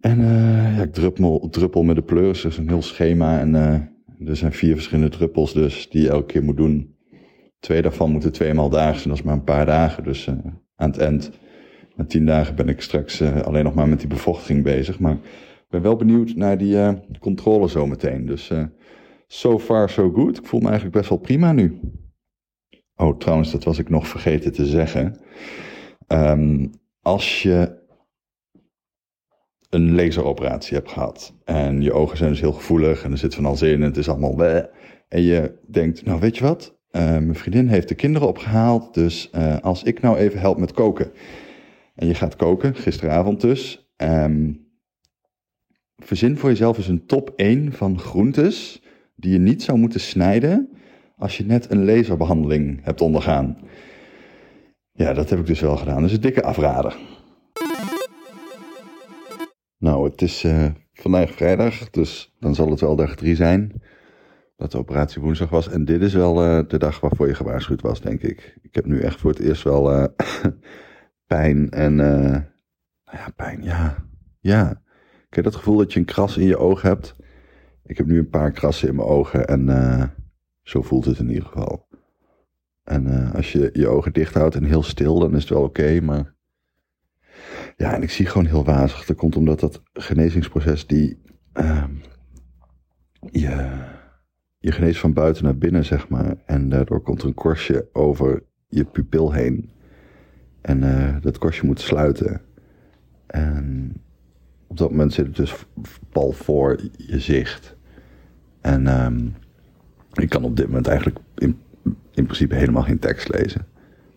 En 0.00 0.20
uh, 0.20 0.76
ja, 0.76 0.82
ik 0.82 0.92
druppel, 0.92 1.48
druppel 1.50 1.82
met 1.82 1.96
de 1.96 2.02
pleurs, 2.02 2.44
is 2.44 2.56
een 2.56 2.68
heel 2.68 2.82
schema. 2.82 3.38
En 3.40 3.54
uh, 3.54 4.28
er 4.28 4.36
zijn 4.36 4.52
vier 4.52 4.74
verschillende 4.74 5.16
druppels 5.16 5.52
dus 5.52 5.90
die 5.90 6.02
je 6.02 6.08
elke 6.08 6.26
keer 6.26 6.44
moet 6.44 6.56
doen. 6.56 6.96
Twee 7.60 7.82
daarvan 7.82 8.10
moeten 8.10 8.32
tweemaal 8.32 8.68
daags 8.68 9.02
en 9.02 9.08
dat 9.08 9.18
is 9.18 9.24
maar 9.24 9.34
een 9.34 9.44
paar 9.44 9.66
dagen. 9.66 10.04
Dus 10.04 10.26
uh, 10.26 10.34
aan 10.76 10.90
het 10.90 10.98
eind, 10.98 11.30
na 11.96 12.04
tien 12.04 12.26
dagen 12.26 12.54
ben 12.54 12.68
ik 12.68 12.80
straks 12.80 13.22
alleen 13.22 13.64
nog 13.64 13.74
maar 13.74 13.88
met 13.88 13.98
die 13.98 14.08
bevochtiging 14.08 14.62
bezig. 14.62 14.98
Maar 14.98 15.12
ik 15.12 15.68
ben 15.68 15.82
wel 15.82 15.96
benieuwd 15.96 16.34
naar 16.34 16.58
die 16.58 16.98
controle 17.20 17.68
zometeen. 17.68 18.26
Dus 18.26 18.52
so 19.26 19.58
far 19.58 19.88
so 19.88 20.10
good. 20.10 20.38
Ik 20.38 20.46
voel 20.46 20.60
me 20.60 20.66
eigenlijk 20.66 20.96
best 20.96 21.08
wel 21.08 21.18
prima 21.18 21.52
nu. 21.52 21.80
Oh, 23.00 23.18
trouwens, 23.18 23.50
dat 23.50 23.64
was 23.64 23.78
ik 23.78 23.88
nog 23.88 24.08
vergeten 24.08 24.52
te 24.52 24.66
zeggen. 24.66 25.20
Um, 26.08 26.70
als 27.02 27.42
je 27.42 27.78
een 29.70 29.94
laseroperatie 29.94 30.76
hebt 30.76 30.90
gehad. 30.90 31.34
En 31.44 31.82
je 31.82 31.92
ogen 31.92 32.16
zijn 32.16 32.30
dus 32.30 32.40
heel 32.40 32.52
gevoelig 32.52 33.04
en 33.04 33.12
er 33.12 33.18
zit 33.18 33.34
van 33.34 33.44
alles 33.44 33.62
in 33.62 33.74
en 33.74 33.82
het 33.82 33.96
is 33.96 34.08
allemaal 34.08 34.34
bleh. 34.34 34.64
En 35.08 35.22
je 35.22 35.58
denkt, 35.66 36.04
nou 36.04 36.20
weet 36.20 36.36
je 36.36 36.44
wat, 36.44 36.78
uh, 36.92 37.02
mijn 37.02 37.34
vriendin 37.34 37.68
heeft 37.68 37.88
de 37.88 37.94
kinderen 37.94 38.28
opgehaald, 38.28 38.94
dus 38.94 39.30
uh, 39.34 39.58
als 39.58 39.82
ik 39.82 40.00
nou 40.00 40.16
even 40.16 40.40
help 40.40 40.58
met 40.58 40.72
koken. 40.72 41.12
En 41.94 42.06
je 42.06 42.14
gaat 42.14 42.36
koken, 42.36 42.74
gisteravond 42.74 43.40
dus. 43.40 43.90
Ehm, 43.96 44.52
verzin 45.96 46.38
voor 46.38 46.48
jezelf 46.48 46.76
eens 46.76 46.88
een 46.88 47.06
top 47.06 47.32
1 47.36 47.72
van 47.72 47.98
groentes 47.98 48.82
die 49.16 49.32
je 49.32 49.38
niet 49.38 49.62
zou 49.62 49.78
moeten 49.78 50.00
snijden 50.00 50.77
als 51.18 51.36
je 51.36 51.44
net 51.44 51.70
een 51.70 51.84
laserbehandeling 51.84 52.84
hebt 52.84 53.00
ondergaan. 53.00 53.58
Ja, 54.92 55.12
dat 55.12 55.30
heb 55.30 55.38
ik 55.38 55.46
dus 55.46 55.60
wel 55.60 55.76
gedaan. 55.76 56.00
Dat 56.00 56.10
is 56.10 56.16
een 56.16 56.20
dikke 56.20 56.42
afrader. 56.42 56.96
Nou, 59.78 60.10
het 60.10 60.22
is 60.22 60.44
uh, 60.44 60.66
vandaag 60.92 61.30
vrijdag, 61.32 61.90
dus 61.90 62.34
dan 62.40 62.54
zal 62.54 62.70
het 62.70 62.80
wel 62.80 62.96
dag 62.96 63.14
3 63.14 63.36
zijn. 63.36 63.82
Dat 64.56 64.72
de 64.72 64.78
operatie 64.78 65.22
woensdag 65.22 65.50
was. 65.50 65.68
En 65.68 65.84
dit 65.84 66.02
is 66.02 66.14
wel 66.14 66.44
uh, 66.44 66.68
de 66.68 66.78
dag 66.78 67.00
waarvoor 67.00 67.26
je 67.26 67.34
gewaarschuwd 67.34 67.82
was, 67.82 68.00
denk 68.00 68.22
ik. 68.22 68.58
Ik 68.62 68.74
heb 68.74 68.86
nu 68.86 69.00
echt 69.00 69.20
voor 69.20 69.30
het 69.30 69.40
eerst 69.40 69.62
wel 69.62 69.92
uh, 69.92 70.04
pijn 71.26 71.70
en... 71.70 71.94
nou 71.94 72.42
ja, 73.10 73.30
pijn, 73.36 73.62
ja. 73.62 74.06
Ja. 74.40 74.82
Ik 75.28 75.34
heb 75.34 75.44
het 75.44 75.56
gevoel 75.56 75.76
dat 75.76 75.92
je 75.92 75.98
een 75.98 76.04
kras 76.04 76.36
in 76.36 76.46
je 76.46 76.58
oog 76.58 76.82
hebt. 76.82 77.16
Ik 77.84 77.96
heb 77.96 78.06
nu 78.06 78.18
een 78.18 78.30
paar 78.30 78.52
krassen 78.52 78.88
in 78.88 78.94
mijn 78.94 79.08
ogen 79.08 79.46
en 79.46 79.68
zo 80.68 80.82
voelt 80.82 81.04
het 81.04 81.18
in 81.18 81.28
ieder 81.28 81.44
geval. 81.44 81.86
En 82.84 83.32
als 83.32 83.52
je 83.52 83.70
je 83.72 83.88
ogen 83.88 84.12
dicht 84.12 84.34
houdt 84.34 84.54
en 84.54 84.64
heel 84.64 84.82
stil, 84.82 85.18
dan 85.18 85.34
is 85.34 85.40
het 85.40 85.50
wel 85.50 85.62
oké, 85.62 86.00
maar 86.00 86.34
ja, 87.76 87.94
en 87.94 88.02
ik 88.02 88.10
zie 88.10 88.26
gewoon 88.26 88.46
heel 88.46 88.64
wazig. 88.64 89.04
Dat 89.04 89.16
komt 89.16 89.36
omdat 89.36 89.60
dat 89.60 89.82
genezingsproces 89.92 90.86
die 90.86 91.22
uh, 91.54 91.84
je, 93.30 93.84
je 94.58 94.72
geneest 94.72 95.00
van 95.00 95.12
buiten 95.12 95.44
naar 95.44 95.58
binnen, 95.58 95.84
zeg 95.84 96.08
maar. 96.08 96.36
En 96.46 96.68
daardoor 96.68 97.00
komt 97.00 97.22
er 97.22 97.28
een 97.28 97.34
korstje 97.34 97.88
over 97.92 98.42
je 98.68 98.84
pupil 98.84 99.32
heen. 99.32 99.70
En 100.60 100.82
uh, 100.82 101.16
dat 101.20 101.38
korstje 101.38 101.66
moet 101.66 101.80
sluiten. 101.80 102.40
En 103.26 103.92
op 104.66 104.76
dat 104.76 104.90
moment 104.90 105.12
zit 105.12 105.26
het 105.26 105.36
dus 105.36 105.66
pal 106.10 106.32
voor 106.32 106.80
je 106.96 107.20
zicht. 107.20 107.76
En 108.60 109.04
um, 109.04 109.34
ik 110.22 110.28
kan 110.28 110.44
op 110.44 110.56
dit 110.56 110.66
moment 110.66 110.86
eigenlijk 110.86 111.18
in, 111.34 111.58
in 112.14 112.24
principe 112.24 112.54
helemaal 112.54 112.82
geen 112.82 112.98
tekst 112.98 113.28
lezen. 113.28 113.66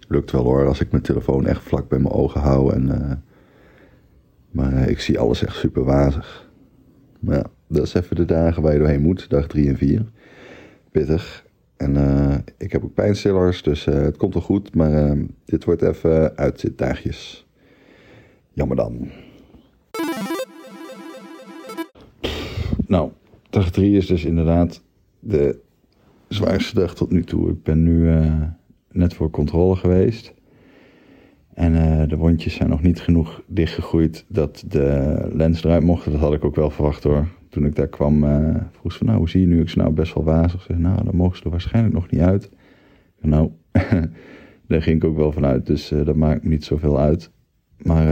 Lukt 0.08 0.32
wel 0.32 0.44
hoor, 0.44 0.68
als 0.68 0.80
ik 0.80 0.92
mijn 0.92 1.04
telefoon 1.04 1.48
echt 1.48 1.62
vlak 1.62 1.90
bij 1.90 2.00
mijn 2.00 2.14
ogen 2.14 2.42
hou 2.42 2.74
en... 2.74 2.88
Uh, 2.88 3.12
maar 4.52 4.74
eh, 4.74 4.88
ik 4.88 5.00
zie 5.00 5.20
alles 5.20 5.44
echt 5.44 5.56
super 5.56 5.84
wazig. 5.84 6.50
Maar 7.20 7.36
ja, 7.36 7.46
dat 7.68 7.84
is 7.84 7.94
even 7.94 8.16
de 8.16 8.26
dagen 8.26 8.62
waar 8.62 8.74
je 8.74 8.80
doorheen 8.80 9.02
moet, 9.02 9.30
dag 9.30 9.48
3 9.48 9.70
en 9.70 9.78
4. 9.78 10.06
Pittig. 10.92 11.46
En 11.78 11.96
uh, 11.96 12.36
ik 12.58 12.72
heb 12.72 12.84
ook 12.84 12.94
pijnstillers, 12.94 13.64
dus 13.64 13.86
het 13.86 14.18
komt 14.18 14.34
wel 14.34 14.44
goed. 14.44 14.76
Maar 14.76 15.18
dit 15.46 15.64
wordt 15.64 15.82
even 15.82 16.38
uitzitdagjes. 16.38 17.48
Jammer 18.54 18.76
dan. 18.76 19.10
Nou, 22.88 23.12
dag 23.50 23.72
3 23.72 23.98
is 23.98 24.08
dus 24.08 24.26
inderdaad 24.26 24.82
de 25.20 25.60
zwaarste 26.34 26.76
dag 26.76 26.96
tot 26.96 27.12
nu 27.12 27.24
toe. 27.24 27.50
Ik 27.50 27.64
ben 27.64 27.84
nu 27.84 28.10
net 28.92 29.14
voor 29.14 29.30
controle 29.30 29.76
geweest. 29.76 30.34
En 31.54 31.74
uh, 31.74 32.08
de 32.08 32.18
wondjes 32.18 32.54
zijn 32.54 32.70
nog 32.70 32.82
niet 32.82 33.02
genoeg 33.02 33.44
dichtgegroeid 33.48 34.26
dat 34.28 34.64
de 34.68 35.16
lens 35.34 35.64
eruit 35.64 35.84
mocht. 35.84 36.12
Dat 36.12 36.20
had 36.20 36.34
ik 36.34 36.46
ook 36.46 36.56
wel 36.56 36.70
verwacht 36.70 37.04
hoor. 37.04 37.28
Toen 37.50 37.66
ik 37.66 37.76
daar 37.76 37.88
kwam, 37.88 38.24
uh, 38.24 38.56
vroeg 38.72 38.92
ze 38.92 38.98
van, 38.98 39.08
nou, 39.08 39.20
hoe 39.20 39.30
zie 39.30 39.42
je 39.42 39.48
nu? 39.48 39.62
Ik 39.62 39.70
zei, 39.70 39.84
nou, 39.84 39.96
best 39.96 40.14
wel 40.14 40.24
wazig. 40.24 40.62
Ze 40.62 40.74
nou, 40.74 41.04
dan 41.04 41.16
mogen 41.16 41.38
ze 41.38 41.44
er 41.44 41.50
waarschijnlijk 41.50 41.94
nog 41.94 42.10
niet 42.10 42.22
uit. 42.22 42.50
Nou, 43.20 43.52
daar 44.68 44.82
ging 44.82 44.96
ik 44.96 45.04
ook 45.04 45.18
wel 45.18 45.32
vanuit, 45.32 45.66
dus 45.66 45.88
dat 45.88 46.16
maakt 46.16 46.44
niet 46.44 46.64
zoveel 46.64 47.00
uit. 47.00 47.32
Maar 47.78 48.06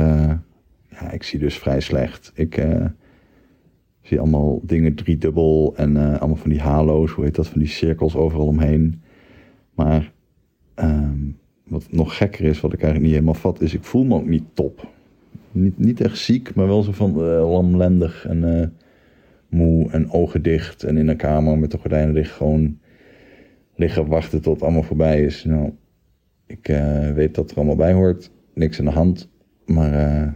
ja, 0.90 1.12
ik 1.12 1.24
zie 1.24 1.40
dus 1.40 1.58
vrij 1.58 1.80
slecht. 1.80 2.32
Ik 2.34 2.58
zie 4.10 4.20
allemaal 4.20 4.60
dingen 4.64 4.96
driedubbel 4.96 5.74
en 5.76 5.98
allemaal 5.98 6.36
van 6.36 6.50
die 6.50 6.62
halo's, 6.62 7.12
hoe 7.12 7.24
heet 7.24 7.36
dat, 7.36 7.48
van 7.48 7.60
die 7.60 7.70
cirkels 7.70 8.16
overal 8.16 8.48
omheen. 8.48 9.02
Maar... 9.76 10.12
Um, 10.76 11.38
wat 11.70 11.88
nog 11.92 12.18
gekker 12.18 12.46
is, 12.46 12.62
wat 12.62 12.74
ik 12.74 12.82
eigenlijk 12.82 13.04
niet 13.12 13.20
helemaal 13.20 13.42
vat, 13.42 13.62
is 13.62 13.74
ik 13.74 13.84
voel 13.84 14.04
me 14.04 14.16
ook 14.16 14.28
niet 14.28 14.44
top. 14.54 14.88
Niet, 15.52 15.78
niet 15.78 16.02
echt 16.02 16.18
ziek, 16.18 16.56
maar 16.56 16.68
wel 16.68 16.84
zo 16.84 16.92
van 16.92 17.10
uh, 17.10 17.52
lamlendig 17.52 18.26
en 18.26 18.44
uh, 18.44 18.66
moe 19.50 19.90
en 19.92 20.12
ogen 20.12 20.42
dicht. 20.42 20.84
En 20.84 20.98
in 20.98 21.08
een 21.08 21.18
kamer 21.18 21.58
met 21.58 21.72
de 21.72 21.78
gordijnen 21.78 22.14
dicht 22.14 22.32
gewoon 22.32 22.80
liggen 23.76 24.08
wachten 24.08 24.42
tot 24.42 24.54
het 24.54 24.64
allemaal 24.64 24.84
voorbij 24.84 25.24
is. 25.24 25.44
Nou, 25.44 25.72
ik 26.48 26.68
weet 27.14 27.36
dat 27.36 27.52
er 27.52 27.58
allemaal 27.58 27.76
bij 27.76 27.94
hoort. 27.94 28.32
Niks 28.54 28.80
aan 28.80 28.86
de 28.86 28.92
hand. 28.92 29.30
Maar 29.66 30.36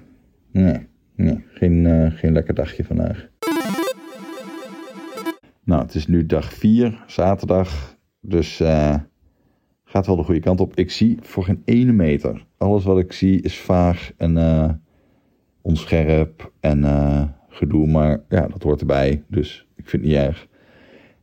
nee 0.51 0.87
geen, 1.53 2.11
geen 2.11 2.33
lekker 2.33 2.53
dagje 2.53 2.83
vandaag. 2.83 3.29
Nou, 5.65 5.81
het 5.81 5.95
is 5.95 6.07
nu 6.07 6.25
dag 6.25 6.53
4, 6.53 7.03
zaterdag. 7.07 7.97
Dus 8.21 8.61
gaat 9.93 10.05
wel 10.05 10.15
de 10.15 10.23
goede 10.23 10.39
kant 10.39 10.59
op. 10.59 10.75
Ik 10.75 10.91
zie 10.91 11.17
voor 11.21 11.43
geen 11.43 11.61
ene 11.65 11.91
meter. 11.91 12.45
Alles 12.57 12.83
wat 12.83 12.99
ik 12.99 13.13
zie 13.13 13.41
is 13.41 13.57
vaag 13.59 14.11
en 14.17 14.37
uh, 14.37 14.69
onscherp 15.61 16.51
en 16.59 16.79
uh, 16.79 17.23
gedoe. 17.49 17.87
Maar 17.87 18.23
ja, 18.29 18.47
dat 18.47 18.63
hoort 18.63 18.79
erbij. 18.79 19.23
Dus 19.27 19.67
ik 19.75 19.89
vind 19.89 20.03
het 20.03 20.11
niet 20.11 20.21
erg. 20.21 20.47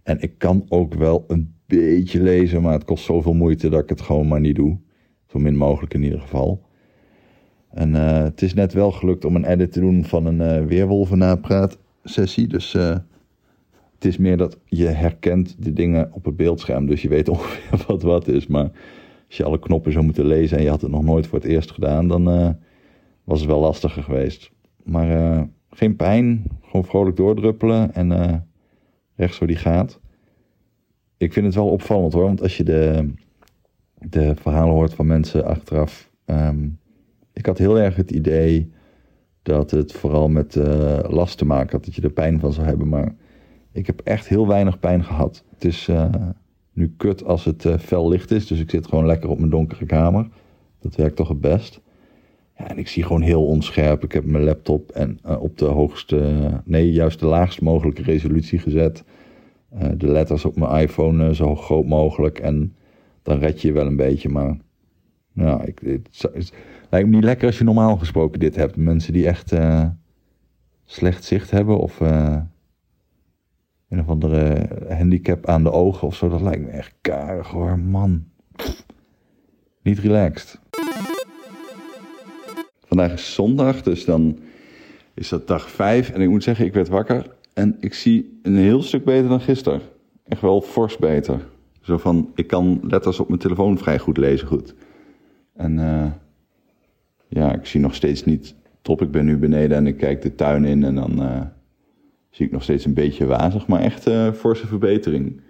En 0.03 0.21
ik 0.21 0.39
kan 0.39 0.65
ook 0.69 0.95
wel 0.95 1.25
een 1.29 1.55
beetje 1.67 2.23
lezen, 2.23 2.63
maar 2.63 2.73
het 2.73 2.85
kost 2.85 3.05
zoveel 3.05 3.35
moeite 3.35 3.69
dat 3.69 3.83
ik 3.83 3.89
het 3.89 4.01
gewoon 4.01 4.29
maar 4.29 4.41
niet 4.41 4.57
doe. 4.57 4.79
Zo 5.27 5.39
min 5.39 5.57
mogelijk 5.57 5.95
in 5.95 6.03
ieder 6.03 6.21
geval. 6.21 6.63
En 7.71 7.95
het 7.95 8.43
is 8.43 8.55
net 8.55 8.73
wel 8.73 8.93
gelukt 8.93 9.25
om 9.25 9.37
een 9.37 9.45
edit 9.45 9.73
te 9.73 9.81
doen 9.81 10.05
van 10.05 10.27
een 10.27 10.69
uh, 11.11 11.65
sessie. 12.03 12.47
Dus 12.47 12.77
het 14.01 14.09
is 14.09 14.19
meer 14.19 14.37
dat 14.37 14.59
je 14.65 14.87
herkent 14.87 15.57
de 15.59 15.73
dingen 15.73 16.11
op 16.13 16.25
het 16.25 16.37
beeldscherm. 16.37 16.87
Dus 16.87 17.03
je 17.03 17.09
weet 17.09 17.29
ongeveer 17.39 17.85
wat 17.87 18.03
wat 18.03 18.29
is. 18.29 18.47
Maar 18.47 18.71
als 19.27 19.37
je 19.37 19.45
alle 19.45 19.59
knoppen 19.59 19.93
zou 19.93 20.05
moeten 20.05 20.27
lezen 20.27 20.57
en 20.57 20.63
je 20.63 20.71
had 20.71 20.81
het 20.81 20.91
nog 20.91 21.03
nooit 21.03 21.27
voor 21.27 21.39
het 21.39 21.49
eerst 21.49 21.71
gedaan, 21.71 22.09
dan 22.09 22.35
uh, 22.39 22.49
was 23.25 23.41
het 23.41 23.49
wel 23.49 23.61
lastiger 23.61 24.03
geweest. 24.03 24.51
Maar 24.83 25.11
uh, 25.11 25.43
geen 25.71 25.97
pijn, 25.97 26.45
gewoon 26.63 26.85
vrolijk 26.85 27.17
doordruppelen 27.17 27.95
en 27.95 28.11
uh, 28.11 28.35
rechts 29.15 29.37
zo 29.37 29.47
die 29.47 29.57
gaat. 29.57 30.01
Ik 31.17 31.33
vind 31.33 31.47
het 31.47 31.55
wel 31.55 31.69
opvallend 31.69 32.13
hoor, 32.13 32.25
want 32.25 32.43
als 32.43 32.57
je 32.57 32.65
de, 32.65 33.13
de 33.99 34.35
verhalen 34.35 34.75
hoort 34.75 34.95
van 34.95 35.07
mensen 35.07 35.45
achteraf. 35.45 36.11
Um, 36.27 36.79
ik 37.33 37.47
had 37.47 37.59
heel 37.59 37.79
erg 37.79 37.97
het 37.97 38.11
idee 38.11 38.73
dat 39.43 39.71
het 39.71 39.93
vooral 39.93 40.29
met 40.29 40.55
last 41.09 41.39
te 41.39 41.45
maken 41.45 41.71
had, 41.71 41.85
dat 41.85 41.95
je 41.95 42.03
er 42.03 42.13
pijn 42.13 42.41
van 42.41 42.53
zou 42.53 42.67
hebben. 42.67 42.89
Maar 42.89 43.15
ik 43.73 43.87
heb 43.87 44.01
echt 44.01 44.29
heel 44.29 44.47
weinig 44.47 44.79
pijn 44.79 45.05
gehad. 45.05 45.45
Het 45.55 45.65
is 45.65 45.89
uh, 45.89 46.05
nu 46.73 46.95
kut 46.97 47.25
als 47.25 47.45
het 47.45 47.65
uh, 47.65 47.79
fel 47.79 48.09
licht 48.09 48.31
is. 48.31 48.47
Dus 48.47 48.61
ik 48.61 48.71
zit 48.71 48.87
gewoon 48.87 49.07
lekker 49.07 49.31
op 49.31 49.39
mijn 49.39 49.51
donkere 49.51 49.87
kamer. 49.87 50.29
Dat 50.79 50.97
werkt 50.97 51.17
toch 51.17 51.29
het 51.29 51.41
best. 51.41 51.81
Ja, 52.57 52.69
en 52.69 52.79
ik 52.79 52.89
zie 52.89 53.03
gewoon 53.03 53.23
heel 53.23 53.47
onscherp. 53.47 54.05
Ik 54.05 54.13
heb 54.13 54.25
mijn 54.25 54.45
laptop 54.45 54.91
en, 54.91 55.19
uh, 55.27 55.43
op 55.43 55.59
de 55.59 55.65
hoogste, 55.65 56.51
nee, 56.65 56.93
juist 56.93 57.21
de 57.21 57.27
laagst 57.27 57.61
mogelijke 57.61 58.03
resolutie 58.03 58.59
gezet. 58.59 59.05
de 59.97 60.07
letters 60.07 60.45
op 60.45 60.57
mijn 60.57 60.83
iPhone 60.83 61.35
zo 61.35 61.57
groot 61.57 61.87
mogelijk. 61.87 62.39
En 62.39 62.75
dan 63.23 63.39
red 63.39 63.63
je 63.63 63.69
je 63.69 63.75
wel 63.75 63.87
een 63.87 63.97
beetje. 63.97 64.29
Maar 64.29 64.57
ja, 65.33 65.63
ik, 65.63 65.79
het, 65.85 66.31
het, 66.33 66.53
lijkt 66.91 67.09
me 67.09 67.15
niet 67.15 67.25
lekker 67.25 67.47
als 67.47 67.59
je 67.59 67.65
normaal 67.65 67.97
gesproken 67.97 68.41
dit 68.41 68.57
hebt. 68.57 68.77
Mensen 68.77 69.13
die 69.13 69.27
echt 69.27 69.55
slecht 70.85 71.25
zicht 71.25 71.51
hebben 71.51 71.79
of 71.79 72.01
een 73.91 74.01
of 74.01 74.09
andere 74.09 74.69
handicap 74.89 75.47
aan 75.47 75.63
de 75.63 75.73
ogen 75.73 76.07
of 76.07 76.17
zo. 76.17 76.29
Dat 76.29 76.41
lijkt 76.41 76.65
me 76.65 76.71
echt 76.71 76.95
karig 77.01 77.49
hoor, 77.49 77.79
man. 77.79 78.25
Niet 79.83 79.99
relaxed. 79.99 80.61
Vandaag 82.85 83.13
is 83.13 83.35
zondag, 83.35 83.83
dus 83.83 84.05
dan 84.05 84.39
is 85.15 85.29
dat 85.29 85.47
dag 85.47 85.71
5. 85.71 86.11
En 86.11 86.21
ik 86.21 86.29
moet 86.29 86.43
zeggen, 86.43 86.65
ik 86.65 86.75
werd 86.75 86.89
wakker 86.89 87.37
en 87.55 87.77
ik 87.81 87.95
zie 87.95 88.39
een 88.43 88.57
heel 88.57 88.83
stuk 88.83 89.05
beter 89.05 89.29
dan 89.29 89.41
gisteren. 89.41 89.81
Echt 90.29 90.41
wel 90.41 90.61
fors 90.61 90.97
beter. 90.97 91.47
Zo 91.81 91.99
van, 91.99 92.31
ik 92.35 92.47
kan 92.47 92.81
letters 92.83 93.21
op 93.21 93.29
mijn 93.29 93.41
telefoon 93.41 93.79
vrij 93.79 93.99
goed 93.99 94.17
lezen 94.17 94.47
goed. 94.47 94.75
En 95.55 95.79
uh, 95.79 96.07
ja, 97.29 97.55
ik 97.55 97.67
zie 97.67 97.81
nog 97.81 97.95
steeds 97.95 98.25
niet 98.25 98.55
top. 98.83 99.03
Ik 99.03 99.11
ben 99.11 99.25
nu 99.25 99.37
beneden 99.37 99.77
en 99.77 99.87
ik 99.87 99.97
kijk 99.97 100.23
de 100.23 100.35
tuin 100.35 100.65
in 100.65 100.85
en 100.85 100.95
dan... 100.95 101.23
Uh, 101.23 101.41
zie 102.31 102.47
ik 102.47 102.53
nog 102.53 102.63
steeds 102.63 102.85
een 102.85 102.95
beetje 102.95 103.27
wazig, 103.27 103.67
maar 103.67 103.81
echt 103.81 104.09
uh, 104.09 104.33
forse 104.33 104.67
verbetering. 104.67 105.41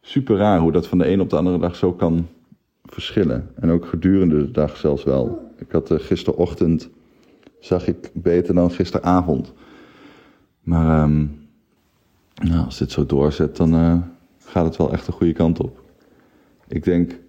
Super 0.00 0.36
raar 0.36 0.60
hoe 0.60 0.72
dat 0.72 0.86
van 0.86 0.98
de 0.98 1.08
een 1.08 1.20
op 1.20 1.30
de 1.30 1.36
andere 1.36 1.58
dag 1.58 1.76
zo 1.76 1.92
kan 1.92 2.26
verschillen. 2.84 3.50
En 3.54 3.70
ook 3.70 3.86
gedurende 3.86 4.36
de 4.36 4.50
dag 4.50 4.76
zelfs 4.76 5.04
wel. 5.04 5.52
Ik 5.58 5.72
had 5.72 5.90
uh, 5.90 5.98
gisterochtend, 5.98 6.90
zag 7.60 7.86
ik 7.86 8.10
beter 8.14 8.54
dan 8.54 8.70
gisteravond. 8.70 9.52
Maar 10.60 11.02
um, 11.02 11.48
nou, 12.42 12.64
als 12.64 12.78
dit 12.78 12.90
zo 12.90 13.06
doorzet, 13.06 13.56
dan 13.56 13.74
uh, 13.74 13.98
gaat 14.44 14.64
het 14.64 14.76
wel 14.76 14.92
echt 14.92 15.06
de 15.06 15.12
goede 15.12 15.32
kant 15.32 15.60
op. 15.60 15.82
Ik 16.68 16.84
denk, 16.84 17.20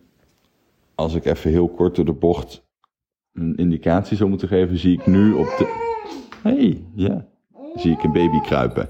als 0.96 1.16
ik 1.16 1.26
even 1.26 1.52
heel 1.52 1.70
kort 1.70 1.96
door 1.96 2.06
de 2.06 2.14
bocht 2.14 2.66
een 3.34 3.56
indicatie 3.56 4.18
zou 4.18 4.30
moeten 4.30 4.48
geven, 4.48 4.78
zie 4.78 4.94
ik 4.94 5.08
nu 5.08 5.34
op 5.34 5.46
de 5.46 5.86
hey, 6.42 6.84
ja. 6.96 7.28
Zie 7.76 7.92
ik 7.92 8.04
een 8.04 8.12
baby 8.12 8.40
kruipen. 8.40 8.90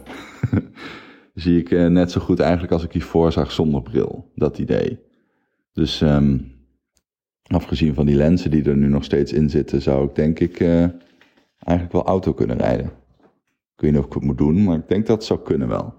Zie 1.33 1.59
ik 1.59 1.71
eh, 1.71 1.87
net 1.87 2.11
zo 2.11 2.21
goed 2.21 2.39
eigenlijk 2.39 2.71
als 2.71 2.83
ik 2.83 2.91
hiervoor 2.91 3.31
zag 3.31 3.51
zonder 3.51 3.81
bril. 3.81 4.31
Dat 4.35 4.57
idee. 4.57 4.99
Dus 5.73 6.01
ehm, 6.01 6.37
afgezien 7.43 7.93
van 7.93 8.05
die 8.05 8.15
lenzen 8.15 8.51
die 8.51 8.63
er 8.63 8.77
nu 8.77 8.87
nog 8.87 9.03
steeds 9.03 9.33
in 9.33 9.49
zitten, 9.49 9.81
zou 9.81 10.07
ik 10.07 10.15
denk 10.15 10.39
ik 10.39 10.59
eh, 10.59 10.83
eigenlijk 11.59 11.91
wel 11.91 12.05
auto 12.05 12.33
kunnen 12.33 12.57
rijden. 12.57 12.85
Ik 13.75 13.83
weet 13.83 13.91
niet 13.91 13.99
of 13.99 14.05
ik 14.05 14.13
het 14.13 14.23
moet 14.23 14.37
doen, 14.37 14.63
maar 14.63 14.77
ik 14.77 14.87
denk 14.87 15.05
dat 15.05 15.17
het 15.17 15.25
zou 15.25 15.39
kunnen 15.39 15.67
wel. 15.67 15.93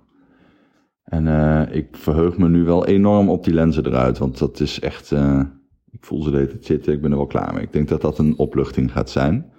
En 1.03 1.27
eh, 1.27 1.77
ik 1.77 1.97
verheug 1.97 2.39
me 2.39 2.49
nu 2.49 2.65
wel 2.65 2.87
enorm 2.87 3.29
op 3.29 3.45
die 3.45 3.55
lenzen 3.55 3.87
eruit, 3.87 4.19
want 4.19 4.39
dat 4.39 4.61
is 4.61 4.81
echt. 4.81 5.11
ik 5.91 6.05
voel 6.05 6.23
ze 6.23 6.31
de 6.31 6.57
zitten, 6.61 6.93
ik 6.93 7.01
ben 7.01 7.11
er 7.11 7.17
wel 7.17 7.27
klaar 7.27 7.55
mee. 7.55 7.63
Ik 7.63 7.73
denk 7.73 7.89
dat 7.89 8.01
dat 8.01 8.19
een 8.19 8.39
opluchting 8.39 8.93
gaat 8.93 9.11
zijn. 9.11 9.53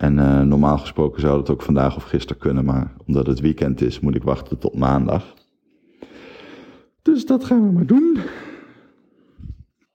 En 0.00 0.18
uh, 0.18 0.40
normaal 0.40 0.78
gesproken 0.78 1.20
zou 1.20 1.36
dat 1.36 1.50
ook 1.50 1.62
vandaag 1.62 1.96
of 1.96 2.02
gisteren 2.02 2.42
kunnen, 2.42 2.64
maar 2.64 2.94
omdat 3.06 3.26
het 3.26 3.40
weekend 3.40 3.80
is, 3.80 4.00
moet 4.00 4.14
ik 4.14 4.22
wachten 4.22 4.58
tot 4.58 4.74
maandag. 4.74 5.34
Dus 7.02 7.26
dat 7.26 7.44
gaan 7.44 7.66
we 7.66 7.72
maar 7.72 7.86
doen. 7.86 8.18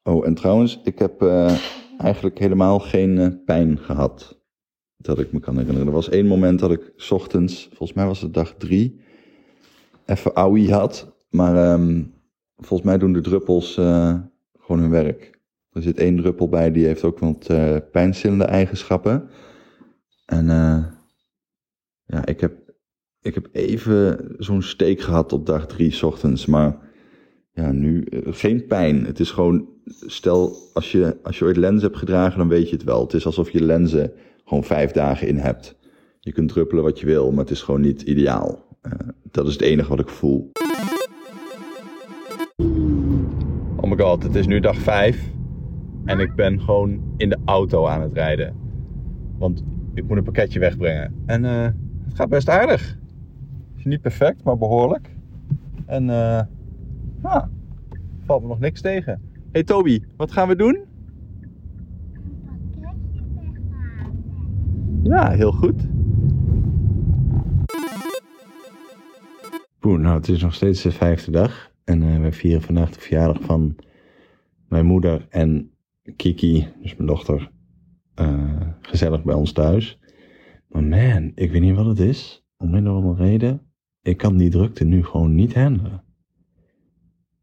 Oh, 0.03 0.27
en 0.27 0.33
trouwens, 0.33 0.81
ik 0.83 0.99
heb 0.99 1.21
uh, 1.21 1.57
eigenlijk 1.97 2.39
helemaal 2.39 2.79
geen 2.79 3.17
uh, 3.17 3.27
pijn 3.45 3.79
gehad. 3.79 4.41
Dat 4.97 5.19
ik 5.19 5.31
me 5.31 5.39
kan 5.39 5.57
herinneren. 5.57 5.87
Er 5.87 5.93
was 5.93 6.09
één 6.09 6.27
moment 6.27 6.59
dat 6.59 6.71
ik 6.71 6.93
ochtends, 7.09 7.67
volgens 7.67 7.93
mij 7.93 8.05
was 8.05 8.21
het 8.21 8.33
dag 8.33 8.53
drie, 8.57 9.01
even 10.05 10.33
ouwie 10.33 10.73
had. 10.73 11.15
Maar 11.29 11.73
um, 11.73 12.13
volgens 12.55 12.89
mij 12.89 12.97
doen 12.97 13.13
de 13.13 13.21
druppels 13.21 13.73
gewoon 13.73 14.81
hun 14.81 14.89
werk. 14.89 15.39
Er 15.71 15.81
zit 15.81 15.97
één 15.97 16.15
druppel 16.15 16.49
bij, 16.49 16.71
die 16.71 16.85
heeft 16.85 17.03
ook 17.03 17.19
wat 17.19 17.49
pijnstillende 17.91 18.45
eigenschappen. 18.45 19.29
En 20.25 20.45
uh, 20.45 20.85
ja, 22.05 22.25
ik 22.25 22.41
heb, 22.41 22.73
ik 23.21 23.33
heb 23.33 23.49
even 23.51 24.35
zo'n 24.37 24.61
steek 24.61 25.01
gehad 25.01 25.33
op 25.33 25.45
dag 25.45 25.67
drie 25.67 25.91
s 25.91 26.03
ochtends. 26.03 26.45
Maar 26.45 26.77
ja, 27.51 27.71
nu 27.71 28.07
uh, 28.09 28.21
geen 28.25 28.67
pijn. 28.67 29.05
Het 29.05 29.19
is 29.19 29.31
gewoon, 29.31 29.67
stel 29.85 30.55
als 30.73 30.91
je, 30.91 31.17
als 31.23 31.39
je 31.39 31.45
ooit 31.45 31.57
lenzen 31.57 31.87
hebt 31.87 31.99
gedragen, 31.99 32.37
dan 32.37 32.47
weet 32.47 32.69
je 32.69 32.75
het 32.75 32.85
wel. 32.85 33.01
Het 33.01 33.13
is 33.13 33.25
alsof 33.25 33.49
je 33.49 33.63
lenzen 33.63 34.11
gewoon 34.45 34.63
vijf 34.63 34.91
dagen 34.91 35.27
in 35.27 35.37
hebt. 35.37 35.77
Je 36.19 36.31
kunt 36.31 36.49
druppelen 36.49 36.83
wat 36.83 36.99
je 36.99 37.05
wil, 37.05 37.31
maar 37.31 37.43
het 37.43 37.53
is 37.53 37.61
gewoon 37.61 37.81
niet 37.81 38.01
ideaal. 38.01 38.77
Uh, 38.81 38.91
dat 39.31 39.47
is 39.47 39.53
het 39.53 39.61
enige 39.61 39.89
wat 39.89 39.99
ik 39.99 40.09
voel. 40.09 40.51
Oh 43.75 43.89
my 43.89 43.97
god, 43.97 44.23
het 44.23 44.35
is 44.35 44.47
nu 44.47 44.59
dag 44.59 44.77
vijf. 44.77 45.29
En 46.05 46.19
ik 46.19 46.35
ben 46.35 46.61
gewoon 46.61 47.13
in 47.17 47.29
de 47.29 47.37
auto 47.45 47.87
aan 47.87 48.01
het 48.01 48.13
rijden. 48.13 48.55
Want 49.37 49.63
ik 49.95 50.07
moet 50.07 50.17
een 50.17 50.23
pakketje 50.23 50.59
wegbrengen. 50.59 51.13
En 51.25 51.43
uh, 51.43 51.63
het 52.05 52.15
gaat 52.15 52.29
best 52.29 52.49
aardig. 52.49 52.97
Is 53.77 53.85
niet 53.85 54.01
perfect, 54.01 54.43
maar 54.43 54.57
behoorlijk. 54.57 55.09
En 55.85 56.09
uh, 56.09 56.41
valt 58.25 58.41
me 58.41 58.47
nog 58.47 58.59
niks 58.59 58.81
tegen. 58.81 59.21
Hey 59.51 59.63
Toby, 59.63 60.03
wat 60.17 60.31
gaan 60.31 60.47
we 60.47 60.55
doen? 60.55 60.83
Ja, 65.03 65.31
heel 65.31 65.51
goed. 65.51 65.87
Poeh, 69.79 69.99
nou, 69.99 70.17
het 70.17 70.27
is 70.27 70.41
nog 70.41 70.53
steeds 70.53 70.81
de 70.81 70.91
vijfde 70.91 71.31
dag. 71.31 71.71
En 71.83 72.01
uh, 72.01 72.19
wij 72.19 72.31
vieren 72.33 72.61
vandaag 72.61 72.91
de 72.91 72.99
verjaardag 72.99 73.41
van 73.41 73.75
mijn 74.67 74.85
moeder 74.85 75.25
en 75.29 75.71
Kiki, 76.15 76.67
dus 76.81 76.95
mijn 76.95 77.07
dochter, 77.07 77.51
uh, 78.21 78.61
gezellig 78.81 79.23
bij 79.23 79.35
ons 79.35 79.51
thuis. 79.51 79.99
Maar 80.67 80.83
man, 80.83 81.31
ik 81.35 81.51
weet 81.51 81.61
niet 81.61 81.75
wat 81.75 81.85
het 81.85 81.99
is. 81.99 82.45
Om 82.57 82.73
een 82.73 82.89
of 82.89 82.95
andere 82.95 83.23
reden. 83.23 83.61
Ik 84.01 84.17
kan 84.17 84.37
die 84.37 84.49
drukte 84.49 84.83
nu 84.83 85.03
gewoon 85.03 85.35
niet 85.35 85.53
handelen. 85.53 86.03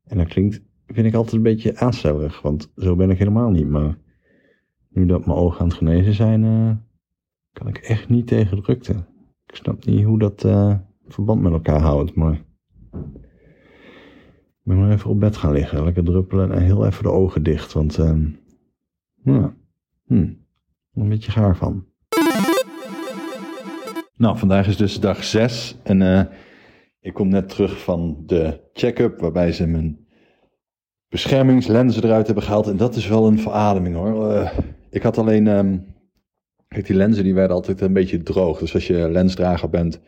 En 0.05 0.19
dat 0.19 0.29
klinkt, 0.29 0.63
vind 0.87 1.07
ik 1.07 1.15
altijd 1.15 1.37
een 1.37 1.43
beetje 1.43 1.77
aanstellerig. 1.77 2.43
Want 2.43 2.73
zo 2.77 2.97
ben 2.97 3.11
ik 3.11 3.19
helemaal 3.19 3.51
niet. 3.51 3.69
Maar 3.69 3.99
nu 4.89 5.07
dat 5.07 5.27
mijn 5.27 5.39
ogen 5.39 5.61
aan 5.61 5.69
het 5.69 5.77
genezen 5.77 6.15
zijn, 6.15 6.43
uh, 6.43 6.71
kan 7.53 7.69
ik 7.69 7.77
echt 7.77 8.09
niet 8.09 8.27
tegen 8.27 8.63
drukte. 8.63 8.93
Ik 9.47 9.57
snap 9.57 9.85
niet 9.85 10.05
hoe 10.05 10.19
dat 10.19 10.45
uh, 10.45 10.75
verband 11.07 11.43
met 11.43 11.53
elkaar 11.53 11.81
houdt. 11.81 12.15
Maar 12.15 12.33
ik 12.33 12.43
ben 14.63 14.79
maar 14.79 14.93
even 14.93 15.11
op 15.11 15.21
bed 15.21 15.37
gaan 15.37 15.53
liggen. 15.53 15.85
Lekker 15.85 16.05
druppelen 16.05 16.53
en 16.53 16.63
heel 16.63 16.87
even 16.87 17.03
de 17.03 17.11
ogen 17.11 17.43
dicht. 17.43 17.73
Want, 17.73 17.99
uh, 17.99 18.27
ja, 19.25 19.55
hm 20.07 20.41
een 20.95 21.09
beetje 21.09 21.31
gaar 21.31 21.57
van. 21.57 21.87
Nou, 24.17 24.39
vandaag 24.39 24.67
is 24.67 24.77
dus 24.77 25.01
dag 25.01 25.25
6 25.25 25.77
en 25.83 26.01
uh, 26.01 26.23
ik 27.01 27.15
kom 27.15 27.29
net 27.29 27.49
terug 27.49 27.83
van 27.83 28.23
de 28.27 28.61
check-up 28.73 29.21
waarbij 29.21 29.53
ze 29.53 29.67
mijn 29.67 30.07
beschermingslenzen 31.09 32.05
eruit 32.05 32.27
hebben 32.27 32.45
gehaald. 32.45 32.67
En 32.67 32.77
dat 32.77 32.97
is 32.97 33.09
wel 33.09 33.27
een 33.27 33.39
verademing 33.39 33.97
hoor. 33.97 34.33
Uh, 34.33 34.59
ik 34.91 35.03
had 35.03 35.19
alleen, 35.19 35.47
um, 35.47 35.95
kijk 36.69 36.87
die 36.87 36.97
lenzen 36.97 37.25
die 37.25 37.35
werden 37.35 37.57
altijd 37.57 37.81
een 37.81 37.93
beetje 37.93 38.23
droog. 38.23 38.59
Dus 38.59 38.75
als 38.75 38.87
je 38.87 39.11
lensdrager 39.11 39.69
bent 39.69 40.01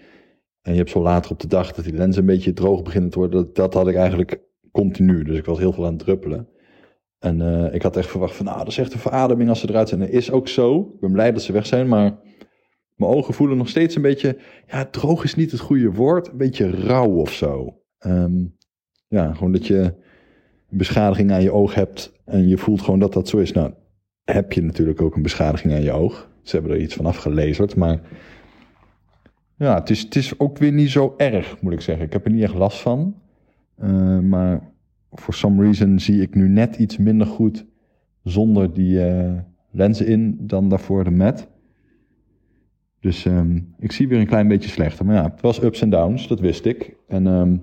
en 0.63 0.73
je 0.73 0.79
hebt 0.79 0.91
zo 0.91 1.03
later 1.03 1.31
op 1.31 1.41
de 1.41 1.49
dag 1.49 1.73
dat 1.73 1.85
die 1.85 1.95
lenzen 1.95 2.21
een 2.21 2.27
beetje 2.27 2.53
droog 2.53 2.83
beginnen 2.83 3.11
te 3.11 3.19
worden. 3.19 3.45
Dat, 3.45 3.55
dat 3.55 3.75
had 3.75 3.89
ik 3.89 3.95
eigenlijk 3.95 4.41
continu. 4.73 5.25
Dus 5.25 5.39
ik 5.39 5.45
was 5.45 5.59
heel 5.59 5.73
veel 5.73 5.85
aan 5.85 5.93
het 5.93 6.03
druppelen. 6.03 6.49
En 7.25 7.41
uh, 7.41 7.75
ik 7.75 7.83
had 7.83 7.97
echt 7.97 8.09
verwacht 8.09 8.37
van, 8.37 8.45
nou, 8.45 8.59
dat 8.59 8.67
is 8.67 8.79
echt 8.79 8.93
een 8.93 8.99
verademing 8.99 9.49
als 9.49 9.61
ze 9.61 9.69
eruit 9.69 9.89
zijn. 9.89 10.01
Dat 10.01 10.09
is 10.09 10.31
ook 10.31 10.49
zo. 10.49 10.91
Ik 10.95 11.01
ben 11.01 11.13
blij 11.13 11.33
dat 11.33 11.43
ze 11.43 11.53
weg 11.53 11.67
zijn, 11.67 11.89
maar 11.89 12.19
mijn 12.95 13.11
ogen 13.11 13.35
voelen 13.35 13.57
nog 13.57 13.69
steeds 13.69 13.97
een 13.97 14.03
beetje, 14.03 14.39
ja, 14.67 14.85
droog 14.85 15.25
is 15.25 15.35
niet 15.35 15.51
het 15.51 15.61
goede 15.61 15.93
woord, 15.93 16.29
een 16.29 16.37
beetje 16.37 16.71
rauw 16.71 17.11
of 17.11 17.33
zo. 17.33 17.81
Um, 18.07 18.57
ja, 19.09 19.35
gewoon 19.35 19.53
dat 19.53 19.67
je 19.67 19.95
beschadiging 20.69 21.33
aan 21.33 21.43
je 21.43 21.53
oog 21.53 21.75
hebt 21.75 22.13
en 22.25 22.49
je 22.49 22.59
voelt 22.59 22.83
gewoon 22.83 22.99
dat 22.99 23.13
dat 23.13 23.29
zo 23.29 23.39
is. 23.39 23.53
Nou, 23.53 23.73
heb 24.25 24.53
je 24.53 24.63
natuurlijk 24.63 25.03
ook 25.03 25.17
een 25.17 25.23
beschadiging 25.23 25.73
aan 25.73 25.83
je 25.83 25.93
oog. 25.93 26.31
Ze 26.43 26.57
hebben 26.57 26.75
er 26.75 26.83
iets 26.83 26.95
van 26.95 27.07
afgelezerd, 27.07 27.77
maar 27.77 28.01
ja, 29.57 29.75
het 29.75 29.91
is, 29.91 30.01
het 30.01 30.17
is 30.17 30.39
ook 30.39 30.59
weer 30.59 30.73
niet 30.73 30.91
zo 30.91 31.15
erg, 31.17 31.61
moet 31.61 31.73
ik 31.73 31.81
zeggen. 31.81 32.05
Ik 32.05 32.13
heb 32.13 32.25
er 32.25 32.33
niet 32.33 32.43
echt 32.43 32.55
last 32.55 32.81
van. 32.81 33.15
Uh, 33.83 34.19
maar 34.19 34.74
for 35.15 35.35
some 35.35 35.63
reason 35.63 35.99
zie 35.99 36.21
ik 36.21 36.35
nu 36.35 36.49
net 36.49 36.77
iets 36.77 36.97
minder 36.97 37.27
goed 37.27 37.67
zonder 38.23 38.75
die 38.75 38.95
uh, 38.95 39.39
lenzen 39.71 40.07
in 40.07 40.37
dan 40.41 40.69
daarvoor 40.69 41.05
de 41.05 41.11
met. 41.11 41.49
Dus 43.01 43.25
um, 43.25 43.75
ik 43.79 43.93
zie 43.93 44.09
weer 44.09 44.19
een 44.19 44.27
klein 44.27 44.49
beetje 44.49 44.69
slechter. 44.69 45.05
Maar 45.05 45.15
ja, 45.15 45.31
het 45.31 45.41
was 45.41 45.63
ups 45.63 45.81
en 45.81 45.91
downs, 45.91 46.29
dat 46.29 46.41
wist 46.41 46.65
ik. 46.65 46.97
En 47.09 47.27
um, 47.27 47.63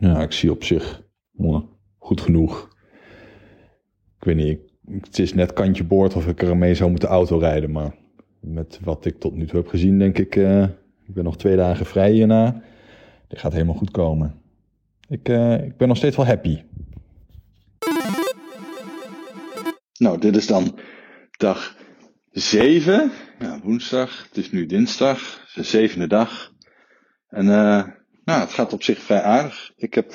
ja, 0.00 0.22
ik 0.22 0.32
zie 0.32 0.50
op 0.50 0.64
zich 0.64 1.02
goed 1.98 2.20
genoeg. 2.20 2.68
Ik 4.18 4.24
weet 4.24 4.36
niet, 4.36 4.58
het 5.00 5.18
is 5.18 5.34
net 5.34 5.52
kantje 5.52 5.84
boord 5.84 6.16
of 6.16 6.26
ik 6.26 6.42
er 6.42 6.56
mee 6.56 6.74
zou 6.74 6.90
moeten 6.90 7.08
autorijden. 7.08 7.70
Maar 7.70 7.94
met 8.40 8.80
wat 8.82 9.04
ik 9.04 9.18
tot 9.18 9.34
nu 9.34 9.46
toe 9.46 9.60
heb 9.60 9.68
gezien, 9.68 9.98
denk 9.98 10.18
ik, 10.18 10.36
uh, 10.36 10.62
ik 11.06 11.14
ben 11.14 11.24
nog 11.24 11.36
twee 11.36 11.56
dagen 11.56 11.86
vrij 11.86 12.12
hierna. 12.12 12.62
Dit 13.28 13.38
gaat 13.38 13.52
helemaal 13.52 13.74
goed 13.74 13.90
komen. 13.90 14.39
Ik, 15.10 15.28
uh, 15.28 15.64
ik 15.64 15.76
ben 15.76 15.88
nog 15.88 15.96
steeds 15.96 16.16
wel 16.16 16.26
happy. 16.26 16.62
Nou, 19.98 20.18
dit 20.18 20.36
is 20.36 20.46
dan 20.46 20.78
dag 21.38 21.76
7. 22.30 23.12
Ja, 23.38 23.60
woensdag. 23.62 24.22
Het 24.28 24.36
is 24.36 24.50
nu 24.50 24.66
dinsdag. 24.66 25.48
De 25.54 25.62
zevende 25.62 26.06
dag. 26.06 26.52
En 27.28 27.44
uh, 27.44 27.84
nou, 28.24 28.40
het 28.40 28.52
gaat 28.52 28.72
op 28.72 28.82
zich 28.82 28.98
vrij 28.98 29.22
aardig. 29.22 29.72
Ik 29.76 29.94
heb 29.94 30.14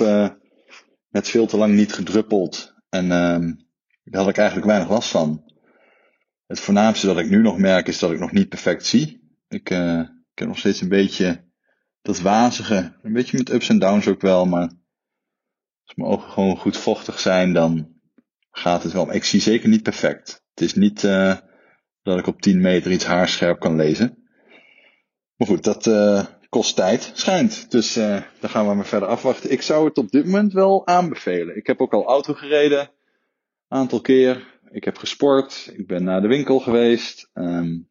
net 1.10 1.30
veel 1.30 1.46
te 1.46 1.58
lang 1.58 1.74
niet 1.74 1.94
gedruppeld. 1.94 2.74
En 2.90 3.04
uh, 3.04 3.54
daar 4.04 4.22
had 4.22 4.30
ik 4.30 4.38
eigenlijk 4.38 4.68
weinig 4.68 4.90
last 4.90 5.10
van. 5.10 5.54
Het 6.46 6.60
voornaamste 6.60 7.06
dat 7.06 7.20
ik 7.20 7.30
nu 7.30 7.42
nog 7.42 7.58
merk 7.58 7.88
is 7.88 8.00
dat 8.00 8.12
ik 8.12 8.20
nog 8.20 8.32
niet 8.32 8.50
perfect 8.50 8.86
zie. 8.86 9.38
Ik, 9.48 9.70
ik 9.70 10.40
heb 10.40 10.48
nog 10.48 10.58
steeds 10.58 10.82
een 10.82 10.90
beetje 10.90 11.44
dat 12.02 12.20
wazige. 12.20 12.98
Een 13.02 13.14
beetje 13.14 13.38
met 13.38 13.52
ups 13.52 13.70
en 13.70 13.80
downs 13.80 14.08
ook 14.08 14.22
wel, 14.22 14.46
maar 14.46 14.84
als 15.86 15.96
mijn 15.96 16.10
ogen 16.10 16.32
gewoon 16.32 16.58
goed 16.58 16.78
vochtig 16.78 17.20
zijn, 17.20 17.54
dan 17.54 17.96
gaat 18.52 18.84
het 18.84 18.92
wel. 18.92 19.14
Ik 19.14 19.24
zie 19.24 19.42
zeker 19.42 19.70
niet 19.70 19.84
perfect. 19.84 20.44
Het 20.54 20.64
is 20.64 20.74
niet 20.74 21.04
uh, 21.04 21.36
dat 22.04 22.20
ik 22.20 22.28
op 22.28 22.42
10 22.42 22.62
meter 22.62 22.92
iets 22.92 23.06
haarscherp 23.06 23.60
kan 23.60 23.76
lezen. 23.76 24.18
Maar 25.36 25.48
goed, 25.48 25.64
dat 25.64 25.86
uh, 25.86 26.26
kost 26.50 26.76
tijd, 26.76 27.12
schijnt. 27.14 27.72
Dus 27.72 27.98
uh, 27.98 28.22
daar 28.40 28.50
gaan 28.50 28.68
we 28.68 28.74
maar 28.74 28.86
verder 28.86 29.10
afwachten. 29.10 29.52
Ik 29.52 29.62
zou 29.62 29.86
het 29.86 29.98
op 29.98 30.12
dit 30.12 30.26
moment 30.26 30.54
wel 30.54 30.88
aanbevelen. 30.88 31.58
Ik 31.58 31.68
heb 31.68 31.82
ook 31.82 31.94
al 31.94 32.06
auto 32.06 32.34
gereden, 32.34 32.80
een 32.80 33.78
aantal 33.78 34.02
keer. 34.02 34.54
Ik 34.72 34.84
heb 34.84 34.98
gesport, 34.98 35.72
ik 35.74 35.88
ben 35.88 36.04
naar 36.04 36.22
de 36.22 36.28
winkel 36.28 36.60
geweest. 36.60 37.30
Um, 37.34 37.90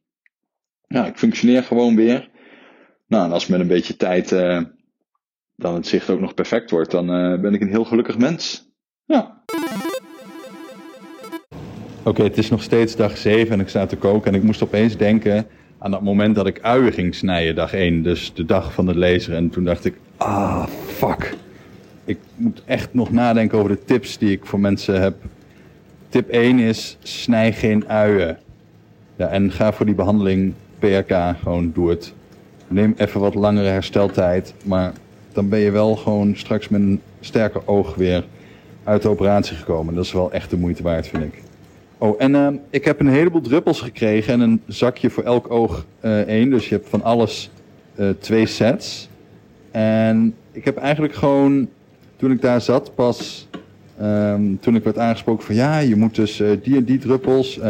ja, 0.87 1.07
ik 1.07 1.19
functioneer 1.19 1.63
gewoon 1.63 1.97
weer. 1.97 2.31
Nou, 3.07 3.25
en 3.25 3.33
als 3.33 3.47
met 3.47 3.61
een 3.61 3.67
beetje 3.67 3.97
tijd 3.97 4.33
dan 5.57 5.75
het 5.75 5.87
zicht 5.87 6.11
ook 6.11 6.21
nog 6.21 6.35
perfect 6.35 6.71
wordt, 6.71 6.91
dan 6.91 7.33
uh, 7.33 7.41
ben 7.41 7.55
ik 7.55 7.61
een 7.61 7.69
heel 7.69 7.85
gelukkig 7.85 8.19
mens. 8.19 8.73
Ja. 9.05 9.43
Oké, 12.03 12.23
het 12.23 12.39
is 12.39 12.51
nog 12.51 12.63
steeds 12.63 12.97
dag 12.97 13.17
7 13.17 13.53
en 13.53 13.61
ik 13.61 13.69
sta 13.69 13.87
te 13.87 13.97
koken 13.97 14.33
en 14.33 14.39
ik 14.39 14.45
moest 14.45 14.63
opeens 14.63 14.97
denken 14.97 15.47
aan 15.79 15.91
dat 15.91 16.03
moment 16.03 16.35
dat 16.35 16.47
ik 16.47 16.61
uien 16.61 16.93
ging 16.93 17.15
snijden, 17.15 17.55
dag 17.55 17.73
1, 17.73 18.03
dus 18.03 18.35
de 18.35 18.45
dag 18.45 18.73
van 18.73 18.87
de 18.87 18.99
lezer. 18.99 19.35
En 19.35 19.51
toen 19.51 19.65
dacht 19.65 19.85
ik, 19.85 19.95
ah, 20.17 20.67
fuck. 20.87 21.35
Ik 22.05 22.19
moet 22.35 22.63
echt 22.65 22.95
nog 22.95 23.11
nadenken 23.11 23.59
over 23.59 23.71
de 23.71 23.85
tips 23.85 24.19
die 24.19 24.31
ik 24.31 24.47
voor 24.47 24.61
mensen 24.61 25.01
heb. 25.01 25.15
Tip 26.09 26.29
1 26.29 26.59
is, 26.59 26.97
snij 27.03 27.53
geen 27.53 27.89
uien. 27.89 28.39
Ja, 29.17 29.29
en 29.29 29.53
ga 29.53 29.73
voor 29.73 29.87
die 29.87 29.95
behandeling 29.95 30.55
PRK, 30.79 31.37
gewoon 31.43 31.73
doe 31.75 31.91
het. 31.91 32.13
Neem 32.69 32.95
even 32.97 33.21
wat 33.21 33.35
langere 33.35 33.69
hersteltijd, 33.69 34.55
maar 34.65 34.93
dan 35.35 35.49
ben 35.49 35.59
je 35.59 35.71
wel 35.71 35.97
gewoon 35.97 36.37
straks 36.37 36.69
met 36.69 36.81
een 36.81 37.01
sterker 37.21 37.63
oog 37.65 37.95
weer 37.95 38.25
uit 38.85 39.03
de 39.03 39.09
operatie 39.09 39.57
gekomen. 39.57 39.95
Dat 39.95 40.05
is 40.05 40.13
wel 40.13 40.33
echt 40.33 40.51
de 40.51 40.57
moeite 40.57 40.83
waard, 40.83 41.07
vind 41.07 41.23
ik. 41.23 41.43
Oh, 41.99 42.15
en 42.19 42.35
uh, 42.35 42.49
ik 42.71 42.85
heb 42.85 43.01
een 43.01 43.09
heleboel 43.09 43.41
druppels 43.41 43.81
gekregen 43.81 44.33
en 44.33 44.41
een 44.41 44.63
zakje 44.67 45.11
voor 45.11 45.23
elk 45.23 45.51
oog 45.51 45.87
uh, 46.01 46.21
één. 46.21 46.51
Dus 46.51 46.69
je 46.69 46.75
hebt 46.75 46.89
van 46.89 47.03
alles 47.03 47.51
uh, 47.97 48.09
twee 48.19 48.47
sets. 48.47 49.09
En 49.71 50.35
ik 50.53 50.65
heb 50.65 50.77
eigenlijk 50.77 51.15
gewoon, 51.15 51.69
toen 52.17 52.31
ik 52.31 52.41
daar 52.41 52.61
zat, 52.61 52.95
pas 52.95 53.49
um, 54.03 54.59
toen 54.61 54.77
ik 54.77 54.85
werd 54.85 54.99
aangesproken 54.99 55.45
van 55.45 55.55
ja, 55.55 55.79
je 55.79 55.97
moet 55.97 56.15
dus 56.15 56.43
die 56.63 56.77
en 56.77 56.85
die 56.85 56.99
druppels. 56.99 57.61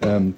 Um, 0.00 0.34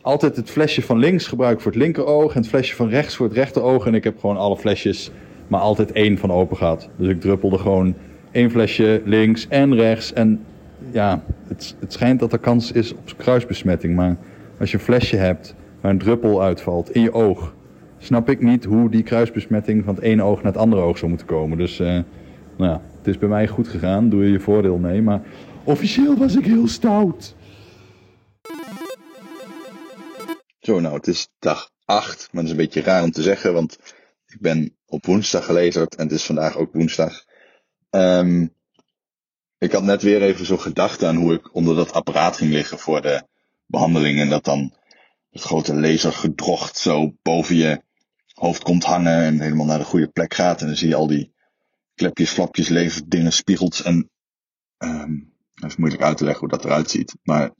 altijd 0.00 0.36
het 0.36 0.50
flesje 0.50 0.82
van 0.82 0.98
links 0.98 1.26
gebruiken 1.26 1.62
voor 1.62 1.72
het 1.72 1.80
linkeroog 1.80 2.34
en 2.34 2.40
het 2.40 2.48
flesje 2.48 2.74
van 2.74 2.88
rechts 2.88 3.14
voor 3.16 3.26
het 3.26 3.36
rechteroog. 3.36 3.86
En 3.86 3.94
ik 3.94 4.04
heb 4.04 4.20
gewoon 4.20 4.36
alle 4.36 4.56
flesjes, 4.56 5.10
maar 5.50 5.60
altijd 5.60 5.92
één 5.92 6.18
van 6.18 6.32
open 6.32 6.56
gehad. 6.56 6.88
Dus 6.96 7.08
ik 7.08 7.20
druppelde 7.20 7.58
gewoon 7.58 7.94
één 8.30 8.50
flesje 8.50 9.02
links 9.04 9.48
en 9.48 9.74
rechts. 9.74 10.12
En 10.12 10.44
ja, 10.92 11.22
het, 11.48 11.76
het 11.80 11.92
schijnt 11.92 12.20
dat 12.20 12.32
er 12.32 12.38
kans 12.38 12.72
is 12.72 12.92
op 12.92 13.12
kruisbesmetting. 13.16 13.94
Maar 13.94 14.16
als 14.58 14.70
je 14.70 14.76
een 14.76 14.82
flesje 14.82 15.16
hebt 15.16 15.54
waar 15.80 15.90
een 15.90 15.98
druppel 15.98 16.42
uitvalt 16.42 16.90
in 16.90 17.02
je 17.02 17.12
oog, 17.12 17.54
snap 17.98 18.28
ik 18.28 18.42
niet 18.42 18.64
hoe 18.64 18.90
die 18.90 19.02
kruisbesmetting 19.02 19.84
van 19.84 19.94
het 19.94 20.04
ene 20.04 20.22
oog 20.22 20.42
naar 20.42 20.52
het 20.52 20.60
andere 20.60 20.82
oog 20.82 20.98
zou 20.98 21.08
moeten 21.08 21.26
komen. 21.26 21.58
Dus 21.58 21.80
uh, 21.80 21.86
nou 22.56 22.70
ja, 22.70 22.80
het 22.98 23.06
is 23.06 23.18
bij 23.18 23.28
mij 23.28 23.48
goed 23.48 23.68
gegaan. 23.68 24.08
Doe 24.08 24.24
je 24.24 24.32
je 24.32 24.40
voordeel 24.40 24.76
mee. 24.76 25.02
Maar 25.02 25.20
officieel 25.64 26.16
was 26.16 26.36
ik 26.36 26.44
heel 26.44 26.68
stout. 26.68 27.34
Zo, 30.60 30.80
nou, 30.80 30.94
het 30.94 31.06
is 31.06 31.28
dag 31.38 31.70
8, 31.84 32.28
maar 32.32 32.42
dat 32.42 32.44
is 32.44 32.50
een 32.50 32.64
beetje 32.64 32.82
raar 32.82 33.02
om 33.02 33.10
te 33.10 33.22
zeggen, 33.22 33.52
want 33.52 33.78
ik 34.32 34.40
ben 34.40 34.76
op 34.86 35.06
woensdag 35.06 35.44
gelezerd 35.44 35.94
en 35.94 36.04
het 36.04 36.12
is 36.12 36.24
vandaag 36.24 36.56
ook 36.56 36.72
woensdag. 36.72 37.24
Um, 37.90 38.54
ik 39.58 39.72
had 39.72 39.82
net 39.82 40.02
weer 40.02 40.22
even 40.22 40.46
zo 40.46 40.56
gedacht 40.56 41.04
aan 41.04 41.16
hoe 41.16 41.34
ik 41.34 41.54
onder 41.54 41.76
dat 41.76 41.92
apparaat 41.92 42.36
ging 42.36 42.52
liggen 42.52 42.78
voor 42.78 43.02
de 43.02 43.22
behandeling 43.66 44.20
en 44.20 44.28
dat 44.28 44.44
dan 44.44 44.74
het 45.30 45.42
grote 45.42 45.74
lasergedrocht 45.74 46.76
zo 46.76 47.14
boven 47.22 47.56
je 47.56 47.82
hoofd 48.32 48.62
komt 48.62 48.84
hangen 48.84 49.22
en 49.22 49.40
helemaal 49.40 49.66
naar 49.66 49.78
de 49.78 49.84
goede 49.84 50.08
plek 50.08 50.34
gaat 50.34 50.60
en 50.60 50.66
dan 50.66 50.76
zie 50.76 50.88
je 50.88 50.94
al 50.94 51.06
die 51.06 51.32
klepjes, 51.94 52.30
flapjes, 52.30 52.68
leverdingen, 52.68 53.32
spiegels 53.32 53.82
en 53.82 54.10
um, 54.78 55.32
dat 55.54 55.70
is 55.70 55.76
moeilijk 55.76 56.02
uit 56.02 56.16
te 56.16 56.24
leggen 56.24 56.40
hoe 56.40 56.56
dat 56.56 56.64
eruit 56.64 56.90
ziet, 56.90 57.16
maar 57.22 57.50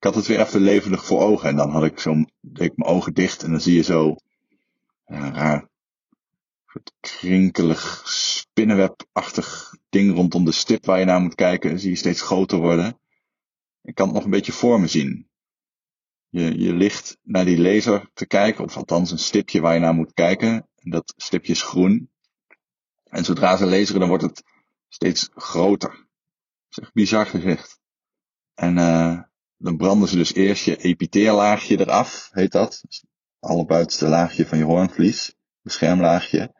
ik 0.00 0.06
had 0.06 0.14
het 0.14 0.26
weer 0.26 0.40
even 0.40 0.60
levendig 0.60 1.04
voor 1.04 1.20
ogen. 1.20 1.48
En 1.48 1.56
dan 1.56 1.70
had 1.70 1.84
ik 1.84 1.98
zo, 1.98 2.14
deed 2.40 2.70
ik 2.70 2.76
mijn 2.76 2.90
ogen 2.90 3.14
dicht 3.14 3.42
en 3.42 3.50
dan 3.50 3.60
zie 3.60 3.74
je 3.74 3.82
zo 3.82 4.16
een 5.04 5.34
raar, 5.34 5.68
soort 6.70 6.92
krinkelig, 7.00 8.02
spinnenwebachtig 8.06 9.74
ding 9.88 10.14
rondom 10.14 10.44
de 10.44 10.52
stip 10.52 10.84
waar 10.84 10.98
je 10.98 11.04
naar 11.04 11.20
moet 11.20 11.34
kijken. 11.34 11.78
Zie 11.78 11.90
je 11.90 11.96
steeds 11.96 12.22
groter 12.22 12.58
worden. 12.58 13.00
Ik 13.82 13.94
kan 13.94 14.06
het 14.06 14.14
nog 14.14 14.24
een 14.24 14.30
beetje 14.30 14.52
voor 14.52 14.80
me 14.80 14.86
zien. 14.86 15.28
Je, 16.28 16.58
je 16.58 16.72
ligt 16.72 17.18
naar 17.22 17.44
die 17.44 17.60
laser 17.60 18.10
te 18.14 18.26
kijken, 18.26 18.64
of 18.64 18.76
althans 18.76 19.10
een 19.10 19.18
stipje 19.18 19.60
waar 19.60 19.74
je 19.74 19.80
naar 19.80 19.94
moet 19.94 20.12
kijken. 20.12 20.68
En 20.76 20.90
dat 20.90 21.14
stipje 21.16 21.52
is 21.52 21.62
groen. 21.62 22.10
En 23.04 23.24
zodra 23.24 23.56
ze 23.56 23.66
laseren, 23.66 24.00
dan 24.00 24.08
wordt 24.08 24.24
het 24.24 24.42
steeds 24.88 25.30
groter. 25.34 25.90
Dat 25.90 26.78
is 26.78 26.78
echt 26.78 26.92
bizar 26.92 27.26
gezegd. 27.26 27.80
En 28.54 28.76
uh, 28.76 29.22
dan 29.56 29.76
branden 29.76 30.08
ze 30.08 30.16
dus 30.16 30.34
eerst 30.34 30.64
je 30.64 30.76
epiteellaagje 30.76 31.80
eraf, 31.80 32.28
heet 32.32 32.52
dat. 32.52 32.80
Dus 32.86 33.04
allerbuitenste 33.40 34.08
laagje 34.08 34.46
van 34.46 34.58
je 34.58 34.64
hoornvlies, 34.64 35.34
beschermlaagje. 35.62 36.58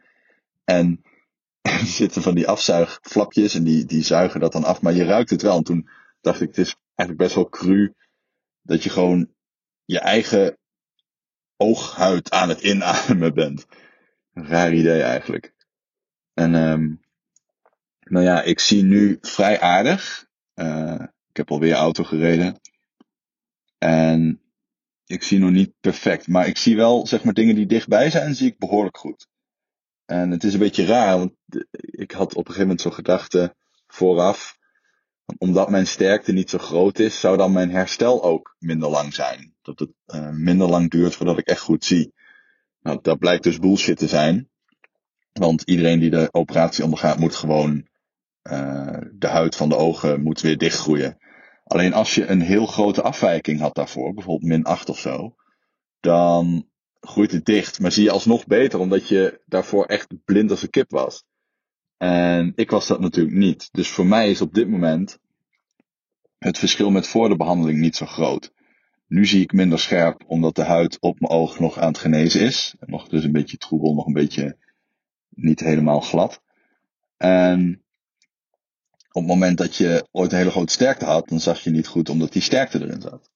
En 0.70 1.02
er 1.60 1.86
zitten 1.86 2.22
van 2.22 2.34
die 2.34 2.48
afzuigflapjes 2.48 3.54
en 3.54 3.64
die, 3.64 3.84
die 3.84 4.02
zuigen 4.02 4.40
dat 4.40 4.52
dan 4.52 4.64
af, 4.64 4.82
maar 4.82 4.92
je 4.92 5.04
ruikt 5.04 5.30
het 5.30 5.42
wel. 5.42 5.56
En 5.56 5.64
toen 5.64 5.88
dacht 6.20 6.40
ik, 6.40 6.48
het 6.48 6.58
is 6.58 6.76
eigenlijk 6.94 7.18
best 7.18 7.34
wel 7.34 7.48
cru 7.48 7.94
dat 8.62 8.82
je 8.82 8.90
gewoon 8.90 9.34
je 9.84 9.98
eigen 9.98 10.58
ooghuid 11.56 12.30
aan 12.30 12.48
het 12.48 12.60
inademen 12.60 13.34
bent. 13.34 13.66
Een 14.32 14.46
raar 14.46 14.72
idee 14.74 15.02
eigenlijk. 15.02 15.54
En 16.34 16.54
um, 16.54 17.00
nou 18.00 18.24
ja, 18.24 18.42
ik 18.42 18.60
zie 18.60 18.82
nu 18.82 19.18
vrij 19.20 19.60
aardig. 19.60 20.28
Uh, 20.54 21.02
ik 21.28 21.36
heb 21.36 21.50
alweer 21.50 21.74
auto 21.74 22.04
gereden. 22.04 22.60
En 23.78 24.40
ik 25.06 25.22
zie 25.22 25.38
nog 25.38 25.50
niet 25.50 25.72
perfect, 25.80 26.28
maar 26.28 26.46
ik 26.46 26.56
zie 26.56 26.76
wel, 26.76 27.06
zeg 27.06 27.24
maar, 27.24 27.34
dingen 27.34 27.54
die 27.54 27.66
dichtbij 27.66 28.10
zijn, 28.10 28.34
zie 28.34 28.50
ik 28.50 28.58
behoorlijk 28.58 28.96
goed. 28.96 29.29
En 30.10 30.30
het 30.30 30.44
is 30.44 30.52
een 30.52 30.58
beetje 30.58 30.84
raar, 30.84 31.18
want 31.18 31.32
ik 31.80 32.10
had 32.10 32.30
op 32.30 32.38
een 32.38 32.44
gegeven 32.44 32.60
moment 32.60 32.80
zo'n 32.80 32.92
gedachte 32.92 33.54
vooraf, 33.86 34.56
omdat 35.38 35.70
mijn 35.70 35.86
sterkte 35.86 36.32
niet 36.32 36.50
zo 36.50 36.58
groot 36.58 36.98
is, 36.98 37.20
zou 37.20 37.36
dan 37.36 37.52
mijn 37.52 37.70
herstel 37.70 38.22
ook 38.22 38.56
minder 38.58 38.88
lang 38.88 39.14
zijn. 39.14 39.54
Dat 39.62 39.78
het 39.78 39.90
uh, 40.06 40.30
minder 40.30 40.68
lang 40.68 40.90
duurt 40.90 41.14
voordat 41.14 41.38
ik 41.38 41.46
echt 41.46 41.60
goed 41.60 41.84
zie. 41.84 42.14
Nou, 42.80 42.98
dat 43.02 43.18
blijkt 43.18 43.42
dus 43.42 43.58
bullshit 43.58 43.98
te 43.98 44.08
zijn. 44.08 44.48
Want 45.32 45.62
iedereen 45.62 45.98
die 45.98 46.10
de 46.10 46.28
operatie 46.30 46.84
ondergaat, 46.84 47.18
moet 47.18 47.34
gewoon 47.34 47.88
uh, 48.42 48.98
de 49.12 49.26
huid 49.26 49.56
van 49.56 49.68
de 49.68 49.76
ogen 49.76 50.22
moet 50.22 50.40
weer 50.40 50.58
dichtgroeien. 50.58 51.18
Alleen 51.64 51.92
als 51.92 52.14
je 52.14 52.26
een 52.26 52.40
heel 52.40 52.66
grote 52.66 53.02
afwijking 53.02 53.60
had 53.60 53.74
daarvoor, 53.74 54.14
bijvoorbeeld 54.14 54.50
min 54.50 54.64
8 54.64 54.88
of 54.88 54.98
zo, 54.98 55.34
dan 56.00 56.69
groeit 57.00 57.32
het 57.32 57.44
dicht. 57.44 57.80
Maar 57.80 57.92
zie 57.92 58.04
je 58.04 58.10
alsnog 58.10 58.46
beter, 58.46 58.78
omdat 58.78 59.08
je 59.08 59.40
daarvoor 59.46 59.84
echt 59.84 60.24
blind 60.24 60.50
als 60.50 60.62
een 60.62 60.70
kip 60.70 60.90
was. 60.90 61.24
En 61.96 62.52
ik 62.56 62.70
was 62.70 62.86
dat 62.86 63.00
natuurlijk 63.00 63.36
niet. 63.36 63.68
Dus 63.72 63.88
voor 63.88 64.06
mij 64.06 64.30
is 64.30 64.40
op 64.40 64.54
dit 64.54 64.68
moment 64.68 65.18
het 66.38 66.58
verschil 66.58 66.90
met 66.90 67.06
voor 67.06 67.28
de 67.28 67.36
behandeling 67.36 67.78
niet 67.78 67.96
zo 67.96 68.06
groot. 68.06 68.52
Nu 69.06 69.26
zie 69.26 69.42
ik 69.42 69.52
minder 69.52 69.78
scherp, 69.78 70.24
omdat 70.26 70.54
de 70.54 70.62
huid 70.62 71.00
op 71.00 71.20
mijn 71.20 71.32
oog 71.32 71.58
nog 71.58 71.78
aan 71.78 71.88
het 71.88 71.98
genezen 71.98 72.40
is. 72.40 72.74
Nog 72.80 73.08
dus 73.08 73.24
een 73.24 73.32
beetje 73.32 73.56
troebel, 73.56 73.94
nog 73.94 74.06
een 74.06 74.12
beetje 74.12 74.56
niet 75.28 75.60
helemaal 75.60 76.00
glad. 76.00 76.42
En 77.16 77.82
op 79.12 79.22
het 79.22 79.26
moment 79.26 79.58
dat 79.58 79.76
je 79.76 80.06
ooit 80.10 80.32
een 80.32 80.38
hele 80.38 80.50
grote 80.50 80.72
sterkte 80.72 81.04
had, 81.04 81.28
dan 81.28 81.40
zag 81.40 81.60
je 81.60 81.70
niet 81.70 81.86
goed 81.86 82.08
omdat 82.08 82.32
die 82.32 82.42
sterkte 82.42 82.80
erin 82.80 83.00
zat. 83.00 83.30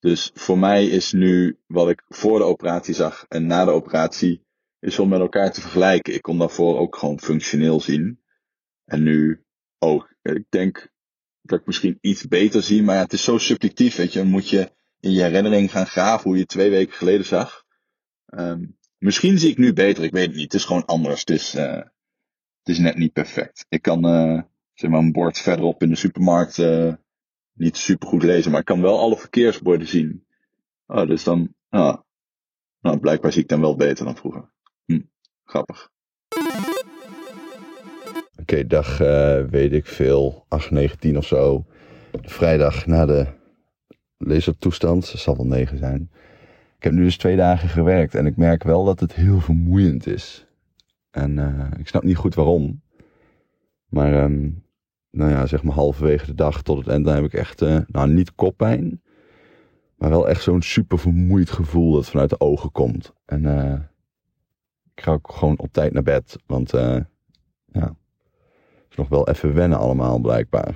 Dus 0.00 0.30
voor 0.34 0.58
mij 0.58 0.86
is 0.86 1.12
nu 1.12 1.58
wat 1.66 1.88
ik 1.88 2.04
voor 2.08 2.38
de 2.38 2.44
operatie 2.44 2.94
zag 2.94 3.24
en 3.28 3.46
na 3.46 3.64
de 3.64 3.70
operatie, 3.70 4.44
is 4.78 4.96
wel 4.96 5.06
met 5.06 5.20
elkaar 5.20 5.52
te 5.52 5.60
vergelijken. 5.60 6.14
Ik 6.14 6.22
kon 6.22 6.38
daarvoor 6.38 6.78
ook 6.78 6.96
gewoon 6.96 7.20
functioneel 7.20 7.80
zien. 7.80 8.20
En 8.84 9.02
nu 9.02 9.44
ook. 9.78 10.14
Ik 10.22 10.44
denk 10.48 10.92
dat 11.42 11.60
ik 11.60 11.66
misschien 11.66 11.98
iets 12.00 12.28
beter 12.28 12.62
zie, 12.62 12.82
maar 12.82 12.94
ja, 12.94 13.02
het 13.02 13.12
is 13.12 13.24
zo 13.24 13.38
subjectief, 13.38 13.96
weet 13.96 14.12
je. 14.12 14.18
Dan 14.18 14.28
moet 14.28 14.48
je 14.48 14.72
in 15.00 15.12
je 15.12 15.22
herinnering 15.22 15.70
gaan 15.70 15.86
graven 15.86 16.30
hoe 16.30 16.38
je 16.38 16.46
twee 16.46 16.70
weken 16.70 16.94
geleden 16.94 17.26
zag. 17.26 17.64
Um, 18.26 18.78
misschien 18.98 19.38
zie 19.38 19.50
ik 19.50 19.58
nu 19.58 19.72
beter, 19.72 20.04
ik 20.04 20.12
weet 20.12 20.26
het 20.26 20.34
niet. 20.34 20.52
Het 20.52 20.54
is 20.54 20.64
gewoon 20.64 20.84
anders. 20.84 21.20
Het 21.20 21.30
is, 21.30 21.54
uh, 21.54 21.72
het 21.72 22.68
is 22.68 22.78
net 22.78 22.96
niet 22.96 23.12
perfect. 23.12 23.66
Ik 23.68 23.82
kan, 23.82 24.06
uh, 24.06 24.42
zeg 24.74 24.90
maar, 24.90 25.00
een 25.00 25.12
bord 25.12 25.38
verderop 25.38 25.82
in 25.82 25.88
de 25.88 25.96
supermarkt 25.96 26.58
uh, 26.58 26.94
niet 27.52 27.76
super 27.76 28.08
goed 28.08 28.22
lezen, 28.22 28.50
maar 28.50 28.60
ik 28.60 28.66
kan 28.66 28.80
wel 28.80 28.98
alle 28.98 29.16
verkeersborden 29.16 29.86
zien. 29.86 30.24
Oh, 30.86 31.06
dus 31.06 31.24
dan, 31.24 31.54
ah, 31.68 31.96
nou, 32.80 32.98
blijkbaar 32.98 33.32
zie 33.32 33.42
ik 33.42 33.48
dan 33.48 33.60
wel 33.60 33.76
beter 33.76 34.04
dan 34.04 34.16
vroeger. 34.16 34.50
Hm, 34.84 35.00
grappig. 35.44 35.90
Oké, 38.40 38.66
dag 38.66 39.00
uh, 39.00 39.44
weet 39.44 39.72
ik 39.72 39.86
veel, 39.86 40.44
8, 40.48 40.70
9, 40.70 40.98
10 40.98 41.16
of 41.16 41.26
zo. 41.26 41.64
Vrijdag 42.22 42.86
na 42.86 43.06
de 43.06 43.26
lasertoestand, 44.16 45.04
zal 45.04 45.36
wel 45.36 45.46
9 45.46 45.78
zijn. 45.78 46.10
Ik 46.76 46.86
heb 46.86 46.92
nu 46.92 47.04
dus 47.04 47.16
twee 47.16 47.36
dagen 47.36 47.68
gewerkt 47.68 48.14
en 48.14 48.26
ik 48.26 48.36
merk 48.36 48.62
wel 48.62 48.84
dat 48.84 49.00
het 49.00 49.14
heel 49.14 49.40
vermoeiend 49.40 50.06
is. 50.06 50.46
En 51.10 51.36
uh, 51.36 51.70
ik 51.78 51.88
snap 51.88 52.02
niet 52.02 52.16
goed 52.16 52.34
waarom. 52.34 52.82
Maar 53.88 54.22
um, 54.22 54.64
nou 55.10 55.30
ja, 55.30 55.46
zeg 55.46 55.62
maar 55.62 55.74
halverwege 55.74 56.26
de 56.26 56.34
dag 56.34 56.62
tot 56.62 56.78
het 56.78 56.88
eind, 56.88 57.04
dan 57.04 57.14
heb 57.14 57.24
ik 57.24 57.34
echt, 57.34 57.62
uh, 57.62 57.78
nou 57.86 58.08
niet 58.08 58.34
koppijn, 58.34 59.02
maar 59.94 60.10
wel 60.10 60.28
echt 60.28 60.42
zo'n 60.42 60.62
super 60.62 60.98
vermoeid 60.98 61.50
gevoel 61.50 61.92
dat 61.92 62.08
vanuit 62.08 62.30
de 62.30 62.40
ogen 62.40 62.72
komt. 62.72 63.12
En 63.24 63.44
uh, 63.44 63.72
ik 64.94 65.02
ga 65.02 65.12
ook 65.12 65.30
gewoon 65.32 65.58
op 65.58 65.72
tijd 65.72 65.92
naar 65.92 66.02
bed, 66.02 66.36
want 66.46 66.74
uh, 66.74 66.96
ja, 67.72 67.94
het 68.74 68.90
is 68.90 68.96
nog 68.96 69.08
wel 69.08 69.28
even 69.28 69.54
wennen 69.54 69.78
allemaal 69.78 70.18
blijkbaar. 70.18 70.74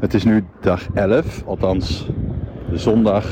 Het 0.00 0.14
is 0.14 0.24
nu 0.24 0.44
dag 0.60 0.88
11, 0.94 1.44
althans 1.46 2.06
de 2.70 2.78
zondag, 2.78 3.26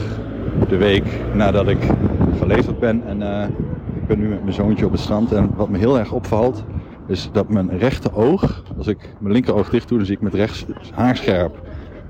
de 0.69 0.77
week 0.77 1.35
nadat 1.35 1.69
ik 1.69 1.91
gelezerd 2.39 2.79
ben. 2.79 3.07
En 3.07 3.23
eh, 3.23 3.49
ik 3.95 4.07
ben 4.07 4.19
nu 4.19 4.29
met 4.29 4.43
mijn 4.43 4.55
zoontje 4.55 4.87
op 4.87 4.93
het 4.93 5.01
strand. 5.01 5.33
En 5.33 5.55
wat 5.55 5.69
me 5.69 5.79
heel 5.79 5.99
erg 5.99 6.13
opvalt, 6.13 6.65
is 7.09 7.29
dat 7.33 7.49
mijn 7.49 7.79
rechter 7.79 8.15
oog, 8.15 8.63
als 8.77 8.87
ik 8.87 9.15
mijn 9.19 9.33
linkeroog 9.33 9.71
dicht 9.71 9.89
doe, 9.89 9.99
dan 9.99 10.07
zie 10.07 10.17
ik 10.17 10.23
met 10.23 10.35
rechts 10.35 10.67
haarscherp. 10.93 11.61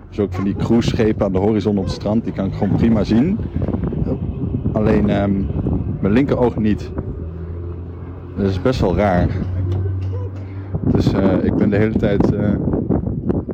Dus 0.08 0.20
ook 0.20 0.32
van 0.32 0.44
die 0.44 0.56
cruiseschepen 0.56 1.26
aan 1.26 1.32
de 1.32 1.38
horizon 1.38 1.78
op 1.78 1.84
het 1.84 1.92
strand, 1.92 2.24
die 2.24 2.32
kan 2.32 2.46
ik 2.46 2.52
gewoon 2.52 2.76
prima 2.76 3.04
zien. 3.04 3.38
Alleen 4.72 5.10
ehm, 5.10 5.32
mijn 6.00 6.12
linkeroog 6.12 6.56
niet. 6.56 6.90
Dat 8.36 8.46
is 8.46 8.62
best 8.62 8.80
wel 8.80 8.96
raar. 8.96 9.28
Dus 10.84 11.12
eh, 11.12 11.44
ik 11.44 11.54
ben 11.54 11.70
de 11.70 11.76
hele 11.76 11.96
tijd 11.96 12.34
eh, 12.34 12.50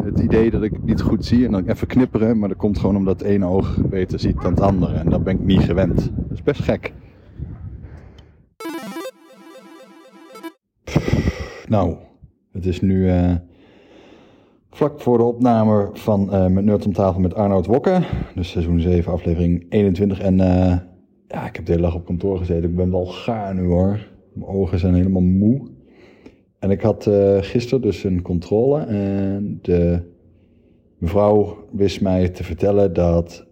het 0.03 0.21
idee 0.21 0.51
dat 0.51 0.63
ik 0.63 0.83
niet 0.83 1.01
goed 1.01 1.25
zie 1.25 1.47
en 1.47 1.55
ik 1.55 1.69
even 1.69 1.87
knipperen, 1.87 2.39
maar 2.39 2.49
dat 2.49 2.59
komt 2.59 2.79
gewoon 2.79 2.97
omdat 2.97 3.21
het 3.21 3.29
ene 3.29 3.47
oog 3.47 3.77
beter 3.89 4.19
ziet 4.19 4.43
dan 4.43 4.51
het 4.51 4.61
andere. 4.61 4.95
En 4.95 5.09
dat 5.09 5.25
ben 5.25 5.35
ik 5.35 5.45
niet 5.45 5.63
gewend. 5.63 5.97
Dat 6.17 6.31
is 6.33 6.43
best 6.43 6.63
gek. 6.63 6.93
Nou, 11.68 11.96
het 12.53 12.66
is 12.66 12.81
nu 12.81 13.09
eh, 13.09 13.35
vlak 14.70 15.00
voor 15.00 15.18
de 15.18 15.24
opname 15.24 15.90
van 15.92 16.33
eh, 16.33 16.46
Met 16.46 16.64
Nerd 16.64 16.87
om 16.87 16.92
tafel 16.92 17.20
met 17.20 17.35
Arnoud 17.35 17.66
Wokke. 17.66 18.00
Dus 18.35 18.50
seizoen 18.50 18.81
7, 18.81 19.12
aflevering 19.12 19.66
21. 19.68 20.20
En 20.20 20.40
eh, 20.40 20.79
ja, 21.29 21.46
ik 21.46 21.57
heb 21.57 21.66
de 21.66 21.72
hele 21.72 21.85
dag 21.85 21.94
op 21.94 22.05
kantoor 22.05 22.38
gezeten. 22.38 22.70
Ik 22.70 22.77
ben 22.77 22.90
wel 22.90 23.07
gaar 23.07 23.55
nu 23.55 23.66
hoor. 23.66 24.07
Mijn 24.33 24.50
ogen 24.50 24.79
zijn 24.79 24.94
helemaal 24.94 25.22
moe. 25.22 25.68
En 26.59 26.70
ik 26.70 26.81
had 26.81 27.07
uh, 27.07 27.37
gisteren 27.40 27.83
dus 27.83 28.05
een 28.05 28.22
controle. 28.22 28.81
En 28.81 29.59
de 29.62 30.03
mevrouw 30.98 31.66
wist 31.72 32.00
mij 32.00 32.29
te 32.29 32.44
vertellen 32.44 32.92
dat 32.92 33.46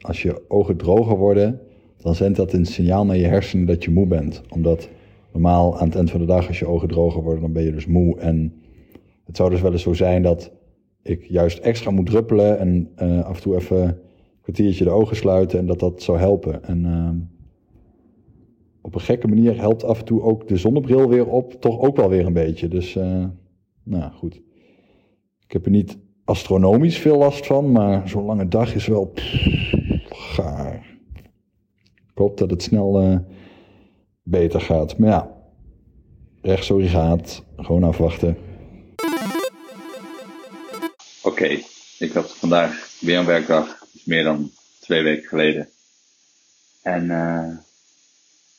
als 0.00 0.22
je 0.22 0.42
ogen 0.48 0.76
droger 0.76 1.16
worden, 1.16 1.60
dan 1.96 2.14
zendt 2.14 2.36
dat 2.36 2.52
een 2.52 2.66
signaal 2.66 3.06
naar 3.06 3.16
je 3.16 3.26
hersenen 3.26 3.66
dat 3.66 3.84
je 3.84 3.90
moe 3.90 4.06
bent. 4.06 4.42
Omdat 4.48 4.88
normaal 5.32 5.78
aan 5.78 5.86
het 5.86 5.96
eind 5.96 6.10
van 6.10 6.20
de 6.20 6.26
dag, 6.26 6.48
als 6.48 6.58
je 6.58 6.66
ogen 6.66 6.88
droger 6.88 7.22
worden, 7.22 7.42
dan 7.42 7.52
ben 7.52 7.64
je 7.64 7.72
dus 7.72 7.86
moe. 7.86 8.18
En 8.18 8.62
het 9.24 9.36
zou 9.36 9.50
dus 9.50 9.60
wel 9.60 9.72
eens 9.72 9.82
zo 9.82 9.92
zijn 9.92 10.22
dat 10.22 10.52
ik 11.02 11.24
juist 11.24 11.58
extra 11.58 11.90
moet 11.90 12.06
druppelen 12.06 12.58
en 12.58 12.88
uh, 13.02 13.24
af 13.24 13.36
en 13.36 13.42
toe 13.42 13.56
even 13.56 13.82
een 13.82 13.96
kwartiertje 14.42 14.84
de 14.84 14.90
ogen 14.90 15.16
sluiten 15.16 15.58
en 15.58 15.66
dat 15.66 15.78
dat 15.78 16.02
zou 16.02 16.18
helpen. 16.18 16.64
En 16.64 16.84
uh, 16.84 17.10
op 18.80 18.94
een 18.94 19.00
gekke 19.00 19.28
manier 19.28 19.60
helpt 19.60 19.84
af 19.84 19.98
en 19.98 20.04
toe 20.04 20.22
ook 20.22 20.48
de 20.48 20.56
zonnebril 20.56 21.08
weer 21.08 21.26
op, 21.26 21.52
toch 21.52 21.80
ook 21.80 21.96
wel 21.96 22.08
weer 22.08 22.26
een 22.26 22.32
beetje. 22.32 22.68
Dus, 22.68 22.96
uh, 22.96 23.24
nou 23.82 24.12
goed. 24.12 24.42
Ik 25.38 25.52
heb 25.52 25.64
er 25.64 25.70
niet 25.70 25.98
astronomisch 26.24 26.98
veel 26.98 27.18
last 27.18 27.46
van, 27.46 27.72
maar 27.72 28.08
zo'n 28.08 28.24
lange 28.24 28.48
dag 28.48 28.74
is 28.74 28.86
wel 28.86 29.12
gaar. 30.08 30.96
Ik 32.12 32.18
hoop 32.18 32.38
dat 32.38 32.50
het 32.50 32.62
snel 32.62 33.20
beter 34.22 34.60
gaat. 34.60 34.98
Maar 34.98 35.08
ja, 35.08 35.30
gaat, 36.88 37.42
gewoon 37.56 37.84
afwachten. 37.84 38.36
Oké, 41.22 41.58
ik 41.98 42.12
had 42.12 42.36
vandaag 42.36 42.90
weer 43.00 43.18
een 43.18 43.26
werkdag, 43.26 43.84
meer 44.04 44.24
dan 44.24 44.50
twee 44.80 45.02
weken 45.02 45.28
geleden. 45.28 45.68
En 46.82 47.04
uh, 47.04 47.38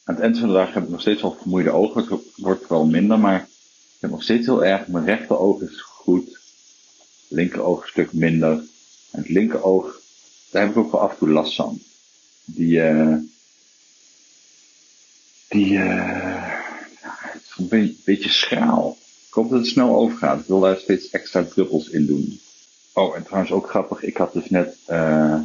aan 0.04 0.16
het 0.16 0.20
eind 0.20 0.38
van 0.38 0.48
de 0.48 0.54
dag 0.54 0.74
heb 0.74 0.84
ik 0.84 0.90
nog 0.90 1.02
steeds 1.02 1.22
wel 1.22 1.38
vermoeide 1.40 1.72
ogen. 1.72 2.08
Het 2.08 2.22
wordt 2.36 2.68
wel 2.68 2.86
minder, 2.86 3.20
maar 3.20 3.40
ik 3.40 3.98
heb 4.00 4.10
nog 4.10 4.24
steeds 4.24 4.46
heel 4.46 4.66
erg. 4.66 4.88
Mijn 4.88 5.06
rechteroog 5.06 5.62
is 5.62 5.82
goed. 5.82 6.40
Linkeroog 7.28 7.82
een 7.82 7.88
stuk 7.88 8.14
minder. 8.14 8.52
En 9.12 9.20
het 9.20 9.30
linkeroog, 9.30 10.00
daar 10.52 10.62
heb 10.62 10.72
ik 10.72 10.78
ook 10.78 10.92
wel 10.92 11.02
af 11.02 11.12
en 11.12 11.18
toe 11.18 11.30
last 11.30 11.56
van. 11.56 11.80
Die, 12.46 12.78
uh, 12.78 13.16
die 15.54 15.72
uh, 15.72 16.54
een 17.58 17.98
beetje 18.04 18.30
schraal. 18.30 18.98
Ik 19.28 19.34
hoop 19.34 19.50
dat 19.50 19.60
het 19.60 19.68
snel 19.68 19.96
overgaat. 19.96 20.40
Ik 20.40 20.48
wil 20.48 20.60
daar 20.60 20.78
steeds 20.78 21.10
extra 21.10 21.44
druppels 21.44 21.90
in 21.90 22.06
doen. 22.06 22.40
Oh, 22.94 23.16
en 23.16 23.24
trouwens 23.24 23.52
ook 23.52 23.70
grappig. 23.70 24.04
Ik 24.04 24.18
had 24.18 24.34
dus 24.34 24.50
net 24.50 24.78
uh, 24.90 25.42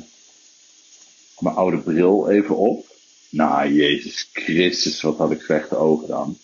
mijn 1.38 1.54
oude 1.54 1.78
bril 1.78 2.28
even 2.28 2.56
op. 2.56 2.86
Nou, 3.30 3.72
Jezus 3.72 4.28
Christus, 4.32 5.00
wat 5.00 5.16
had 5.16 5.30
ik 5.30 5.40
slechte 5.40 5.76
ogen 5.76 6.08
dan. 6.08 6.38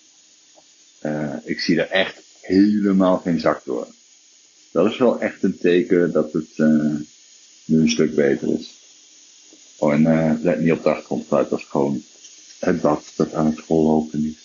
Uh, 1.03 1.35
ik 1.45 1.61
zie 1.61 1.81
er 1.81 1.91
echt 1.91 2.23
helemaal 2.41 3.19
geen 3.19 3.41
zak 3.41 3.65
door. 3.65 3.87
Dat 4.71 4.91
is 4.91 4.99
wel 4.99 5.21
echt 5.21 5.43
een 5.43 5.59
teken 5.59 6.13
dat 6.13 6.33
het 6.33 6.59
nu 7.65 7.81
een 7.81 7.91
stuk 7.91 8.15
beter 8.15 8.59
is. 8.59 8.75
Oh, 9.77 9.93
en 9.93 10.41
let 10.43 10.61
niet 10.61 10.73
op 10.73 10.83
de 10.83 10.89
achtergrond. 10.89 11.29
Dat 11.29 11.53
is 11.53 11.65
gewoon 11.65 12.03
het 12.65 12.81
bad 12.81 13.13
dat 13.17 13.35
aan 13.35 13.47
het 13.47 13.61
vollopen 13.61 14.25
is. 14.25 14.43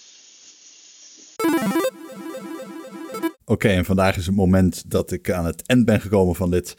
Oké, 3.45 3.67
en 3.67 3.85
vandaag 3.85 4.17
is 4.17 4.25
het 4.25 4.35
moment 4.35 4.91
dat 4.91 5.11
ik 5.11 5.31
aan 5.31 5.45
het 5.45 5.61
eind 5.65 5.85
ben 5.85 6.01
gekomen 6.01 6.35
van 6.35 6.51
dit. 6.51 6.75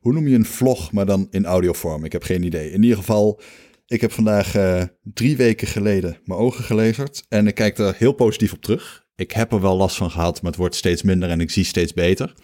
Hoe 0.00 0.12
noem 0.12 0.28
je 0.28 0.34
een 0.34 0.44
vlog, 0.44 0.92
maar 0.92 1.06
dan 1.06 1.26
in 1.30 1.44
audiovorm? 1.44 2.04
Ik 2.04 2.12
heb 2.12 2.22
geen 2.22 2.42
idee. 2.42 2.70
In 2.70 2.82
ieder 2.82 2.98
geval, 2.98 3.40
ik 3.86 4.00
heb 4.00 4.12
vandaag 4.12 4.56
uh, 4.56 4.82
drie 5.02 5.36
weken 5.36 5.66
geleden 5.66 6.18
mijn 6.24 6.40
ogen 6.40 6.64
gelezerd. 6.64 7.24
En 7.28 7.46
ik 7.46 7.54
kijk 7.54 7.78
er 7.78 7.94
heel 7.96 8.12
positief 8.12 8.52
op 8.52 8.62
terug. 8.62 9.06
Ik 9.16 9.32
heb 9.32 9.52
er 9.52 9.60
wel 9.60 9.76
last 9.76 9.96
van 9.96 10.10
gehad, 10.10 10.42
maar 10.42 10.50
het 10.50 10.60
wordt 10.60 10.74
steeds 10.74 11.02
minder 11.02 11.30
en 11.30 11.40
ik 11.40 11.50
zie 11.50 11.64
steeds 11.64 11.92
beter. 11.92 12.34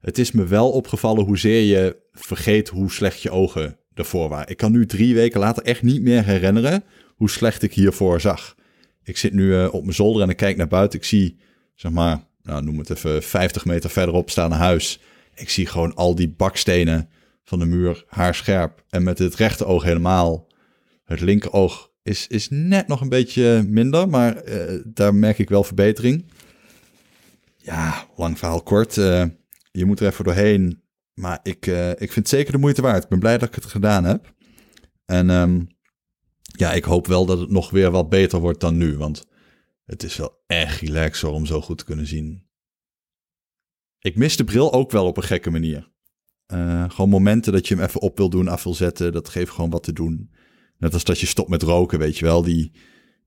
Het 0.00 0.18
is 0.18 0.32
me 0.32 0.46
wel 0.46 0.70
opgevallen 0.70 1.24
hoezeer 1.24 1.60
je 1.60 1.96
vergeet 2.12 2.68
hoe 2.68 2.90
slecht 2.90 3.22
je 3.22 3.30
ogen 3.30 3.78
ervoor 3.94 4.28
waren. 4.28 4.48
Ik 4.48 4.56
kan 4.56 4.72
nu 4.72 4.86
drie 4.86 5.14
weken 5.14 5.40
later 5.40 5.62
echt 5.62 5.82
niet 5.82 6.02
meer 6.02 6.24
herinneren 6.24 6.84
hoe 7.14 7.30
slecht 7.30 7.62
ik 7.62 7.74
hiervoor 7.74 8.20
zag. 8.20 8.54
Ik 9.04 9.16
zit 9.16 9.32
nu 9.32 9.42
uh, 9.42 9.74
op 9.74 9.82
mijn 9.82 9.94
zolder 9.94 10.22
en 10.22 10.28
ik 10.28 10.36
kijk 10.36 10.56
naar 10.56 10.68
buiten. 10.68 10.98
Ik 10.98 11.04
zie, 11.04 11.36
zeg 11.74 11.92
maar, 11.92 12.24
nou, 12.42 12.62
noem 12.62 12.78
het 12.78 12.90
even 12.90 13.22
50 13.22 13.64
meter 13.64 13.90
verderop 13.90 14.30
staan 14.30 14.52
een 14.52 14.58
huis. 14.58 15.00
Ik 15.34 15.50
zie 15.50 15.66
gewoon 15.66 15.94
al 15.94 16.14
die 16.14 16.28
bakstenen 16.28 17.08
van 17.44 17.58
de 17.58 17.64
muur 17.64 18.04
haarscherp. 18.08 18.84
En 18.88 19.02
met 19.02 19.18
het 19.18 19.34
rechte 19.34 19.64
oog 19.64 19.82
helemaal. 19.82 20.46
Het 21.04 21.20
linker 21.20 21.52
oog 21.52 21.90
is, 22.02 22.26
is 22.26 22.48
net 22.50 22.86
nog 22.86 23.00
een 23.00 23.08
beetje 23.08 23.64
minder, 23.68 24.08
maar 24.08 24.48
uh, 24.48 24.80
daar 24.84 25.14
merk 25.14 25.38
ik 25.38 25.48
wel 25.48 25.64
verbetering. 25.64 26.24
Ja, 27.56 28.06
lang 28.16 28.38
verhaal 28.38 28.62
kort. 28.62 28.96
Uh, 28.96 29.24
je 29.70 29.84
moet 29.84 30.00
er 30.00 30.06
even 30.06 30.24
doorheen. 30.24 30.82
Maar 31.14 31.40
ik, 31.42 31.66
ik 31.66 32.12
vind 32.12 32.14
het 32.14 32.28
zeker 32.28 32.52
de 32.52 32.58
moeite 32.58 32.82
waard. 32.82 33.02
Ik 33.02 33.08
ben 33.08 33.18
blij 33.18 33.38
dat 33.38 33.48
ik 33.48 33.54
het 33.54 33.64
gedaan 33.64 34.04
heb. 34.04 34.32
En 35.06 35.30
um, 35.30 35.68
ja, 36.58 36.72
ik 36.72 36.84
hoop 36.84 37.06
wel 37.06 37.26
dat 37.26 37.38
het 37.38 37.50
nog 37.50 37.70
weer 37.70 37.90
wat 37.90 38.08
beter 38.08 38.40
wordt 38.40 38.60
dan 38.60 38.76
nu. 38.76 38.96
Want 38.96 39.24
het 39.84 40.02
is 40.02 40.16
wel 40.16 40.42
echt 40.46 40.80
relaxer 40.80 41.28
om 41.28 41.46
zo 41.46 41.60
goed 41.60 41.78
te 41.78 41.84
kunnen 41.84 42.06
zien. 42.06 42.46
Ik 43.98 44.16
mis 44.16 44.36
de 44.36 44.44
bril 44.44 44.72
ook 44.72 44.90
wel 44.90 45.06
op 45.06 45.16
een 45.16 45.22
gekke 45.22 45.50
manier. 45.50 45.92
Uh, 46.52 46.90
gewoon 46.90 47.10
momenten 47.10 47.52
dat 47.52 47.68
je 47.68 47.74
hem 47.74 47.84
even 47.84 48.00
op 48.00 48.18
wil 48.18 48.30
doen, 48.30 48.48
af 48.48 48.64
wil 48.64 48.74
zetten. 48.74 49.12
Dat 49.12 49.28
geeft 49.28 49.50
gewoon 49.50 49.70
wat 49.70 49.82
te 49.82 49.92
doen. 49.92 50.30
Net 50.78 50.92
als 50.92 51.04
dat 51.04 51.20
je 51.20 51.26
stopt 51.26 51.48
met 51.48 51.62
roken, 51.62 51.98
weet 51.98 52.18
je 52.18 52.24
wel. 52.24 52.42
Die, 52.42 52.72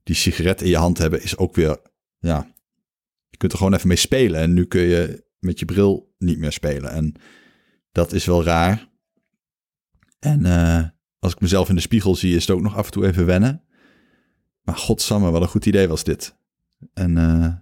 die 0.04 0.16
sigaret 0.16 0.62
in 0.62 0.70
je 0.70 0.78
hand 0.78 0.98
hebben 0.98 1.24
is 1.24 1.38
ook 1.38 1.56
weer, 1.56 1.78
ja. 2.20 2.56
Je 3.30 3.38
kunt 3.38 3.52
er 3.52 3.58
gewoon 3.58 3.74
even 3.74 3.88
mee 3.88 3.98
spelen. 3.98 4.40
En 4.40 4.54
nu 4.54 4.66
kun 4.66 4.82
je 4.82 5.26
met 5.40 5.60
je 5.60 5.66
bril 5.66 6.16
niet 6.18 6.38
meer 6.38 6.52
spelen. 6.52 6.92
En 6.92 7.13
dat 7.92 8.13
is 8.13 8.26
wel 8.26 8.44
raar. 8.44 8.90
En 10.20 10.46
uh, 10.46 10.84
als 11.28 11.36
ik 11.36 11.42
mezelf 11.42 11.70
in 11.70 11.76
de 11.76 11.82
spiegel 11.82 12.16
zie, 12.16 12.36
is 12.36 12.48
het 12.48 12.56
ook 12.56 12.62
nog 12.62 12.76
af 12.76 12.86
en 12.86 12.92
toe 12.92 13.08
even 13.08 13.26
wennen. 13.26 13.63
Maar 14.62 14.76
godsamme, 14.76 15.32
wat 15.32 15.42
een 15.42 15.48
goed 15.48 15.66
idee 15.66 15.88
was 15.88 16.04
dit. 16.04 16.36
En 16.94 17.18
uh, 17.18 17.54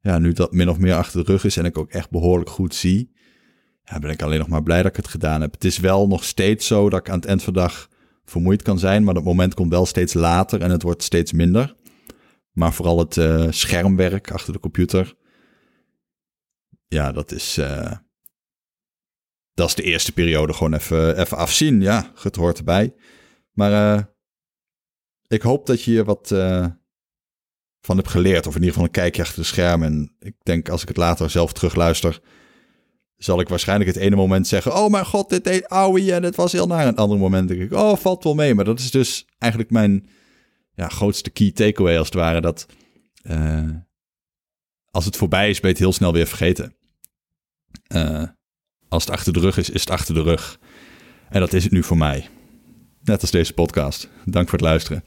ja, 0.00 0.18
nu 0.18 0.32
dat 0.32 0.52
min 0.52 0.68
of 0.68 0.78
meer 0.78 0.94
achter 0.94 1.24
de 1.24 1.32
rug 1.32 1.44
is 1.44 1.56
en 1.56 1.64
ik 1.64 1.78
ook 1.78 1.90
echt 1.90 2.10
behoorlijk 2.10 2.50
goed 2.50 2.74
zie, 2.74 3.12
ben 3.98 4.10
ik 4.10 4.22
alleen 4.22 4.38
nog 4.38 4.48
maar 4.48 4.62
blij 4.62 4.82
dat 4.82 4.90
ik 4.90 4.96
het 4.96 5.08
gedaan 5.08 5.40
heb. 5.40 5.52
Het 5.52 5.64
is 5.64 5.78
wel 5.78 6.08
nog 6.08 6.24
steeds 6.24 6.66
zo 6.66 6.90
dat 6.90 7.00
ik 7.00 7.08
aan 7.08 7.18
het 7.18 7.24
eind 7.24 7.42
van 7.42 7.52
de 7.52 7.58
dag 7.58 7.88
vermoeid 8.24 8.62
kan 8.62 8.78
zijn, 8.78 9.04
maar 9.04 9.14
dat 9.14 9.24
moment 9.24 9.54
komt 9.54 9.70
wel 9.70 9.86
steeds 9.86 10.14
later 10.14 10.60
en 10.60 10.70
het 10.70 10.82
wordt 10.82 11.02
steeds 11.02 11.32
minder. 11.32 11.76
Maar 12.52 12.72
vooral 12.72 12.98
het 12.98 13.16
uh, 13.16 13.46
schermwerk 13.50 14.30
achter 14.30 14.52
de 14.52 14.58
computer, 14.58 15.14
ja, 16.86 17.12
dat 17.12 17.32
is, 17.32 17.58
uh, 17.58 17.92
dat 19.60 19.68
is 19.68 19.74
de 19.74 19.82
eerste 19.82 20.12
periode 20.12 20.52
gewoon 20.52 20.74
even, 20.74 21.20
even 21.20 21.36
afzien. 21.36 21.80
Ja, 21.80 22.12
het 22.22 22.36
hoort 22.36 22.58
erbij. 22.58 22.94
Maar 23.52 23.96
uh, 23.96 24.02
ik 25.26 25.42
hoop 25.42 25.66
dat 25.66 25.82
je 25.82 25.90
hier 25.90 26.04
wat 26.04 26.30
uh, 26.30 26.66
van 27.80 27.96
hebt 27.96 28.08
geleerd. 28.08 28.46
Of 28.46 28.54
in 28.54 28.60
ieder 28.60 28.68
geval 28.68 28.84
een 28.84 28.90
kijkje 28.90 29.22
achter 29.22 29.38
de 29.38 29.46
schermen. 29.46 29.86
En 29.86 30.16
ik 30.18 30.34
denk 30.42 30.68
als 30.68 30.82
ik 30.82 30.88
het 30.88 30.96
later 30.96 31.30
zelf 31.30 31.52
terugluister... 31.52 32.20
zal 33.16 33.40
ik 33.40 33.48
waarschijnlijk 33.48 33.90
het 33.90 34.02
ene 34.02 34.16
moment 34.16 34.46
zeggen... 34.46 34.74
oh 34.74 34.90
mijn 34.90 35.06
god, 35.06 35.30
dit 35.30 35.44
deed 35.44 35.68
ouwe 35.68 36.12
en 36.12 36.22
het 36.22 36.36
was 36.36 36.52
heel 36.52 36.66
naar. 36.66 36.80
En 36.80 36.86
het 36.86 36.98
andere 36.98 37.20
moment 37.20 37.48
denk 37.48 37.60
ik... 37.60 37.72
oh, 37.72 37.96
valt 37.96 38.24
wel 38.24 38.34
mee. 38.34 38.54
Maar 38.54 38.64
dat 38.64 38.78
is 38.78 38.90
dus 38.90 39.26
eigenlijk 39.38 39.72
mijn 39.72 40.08
ja, 40.74 40.88
grootste 40.88 41.30
key 41.30 41.50
takeaway 41.52 41.98
als 41.98 42.06
het 42.06 42.16
ware. 42.16 42.40
Dat 42.40 42.66
uh, 43.22 43.70
als 44.90 45.04
het 45.04 45.16
voorbij 45.16 45.50
is, 45.50 45.60
ben 45.60 45.68
je 45.68 45.76
het 45.76 45.84
heel 45.84 45.92
snel 45.92 46.12
weer 46.12 46.26
vergeten. 46.26 46.76
Uh, 47.94 48.28
als 48.90 49.04
het 49.04 49.14
achter 49.14 49.32
de 49.32 49.40
rug 49.40 49.56
is, 49.56 49.70
is 49.70 49.80
het 49.80 49.90
achter 49.90 50.14
de 50.14 50.22
rug. 50.22 50.58
En 51.28 51.40
dat 51.40 51.52
is 51.52 51.64
het 51.64 51.72
nu 51.72 51.82
voor 51.82 51.96
mij. 51.96 52.28
Net 53.04 53.20
als 53.20 53.30
deze 53.30 53.52
podcast. 53.52 54.08
Dank 54.24 54.48
voor 54.48 54.58
het 54.58 54.68
luisteren. 54.68 55.04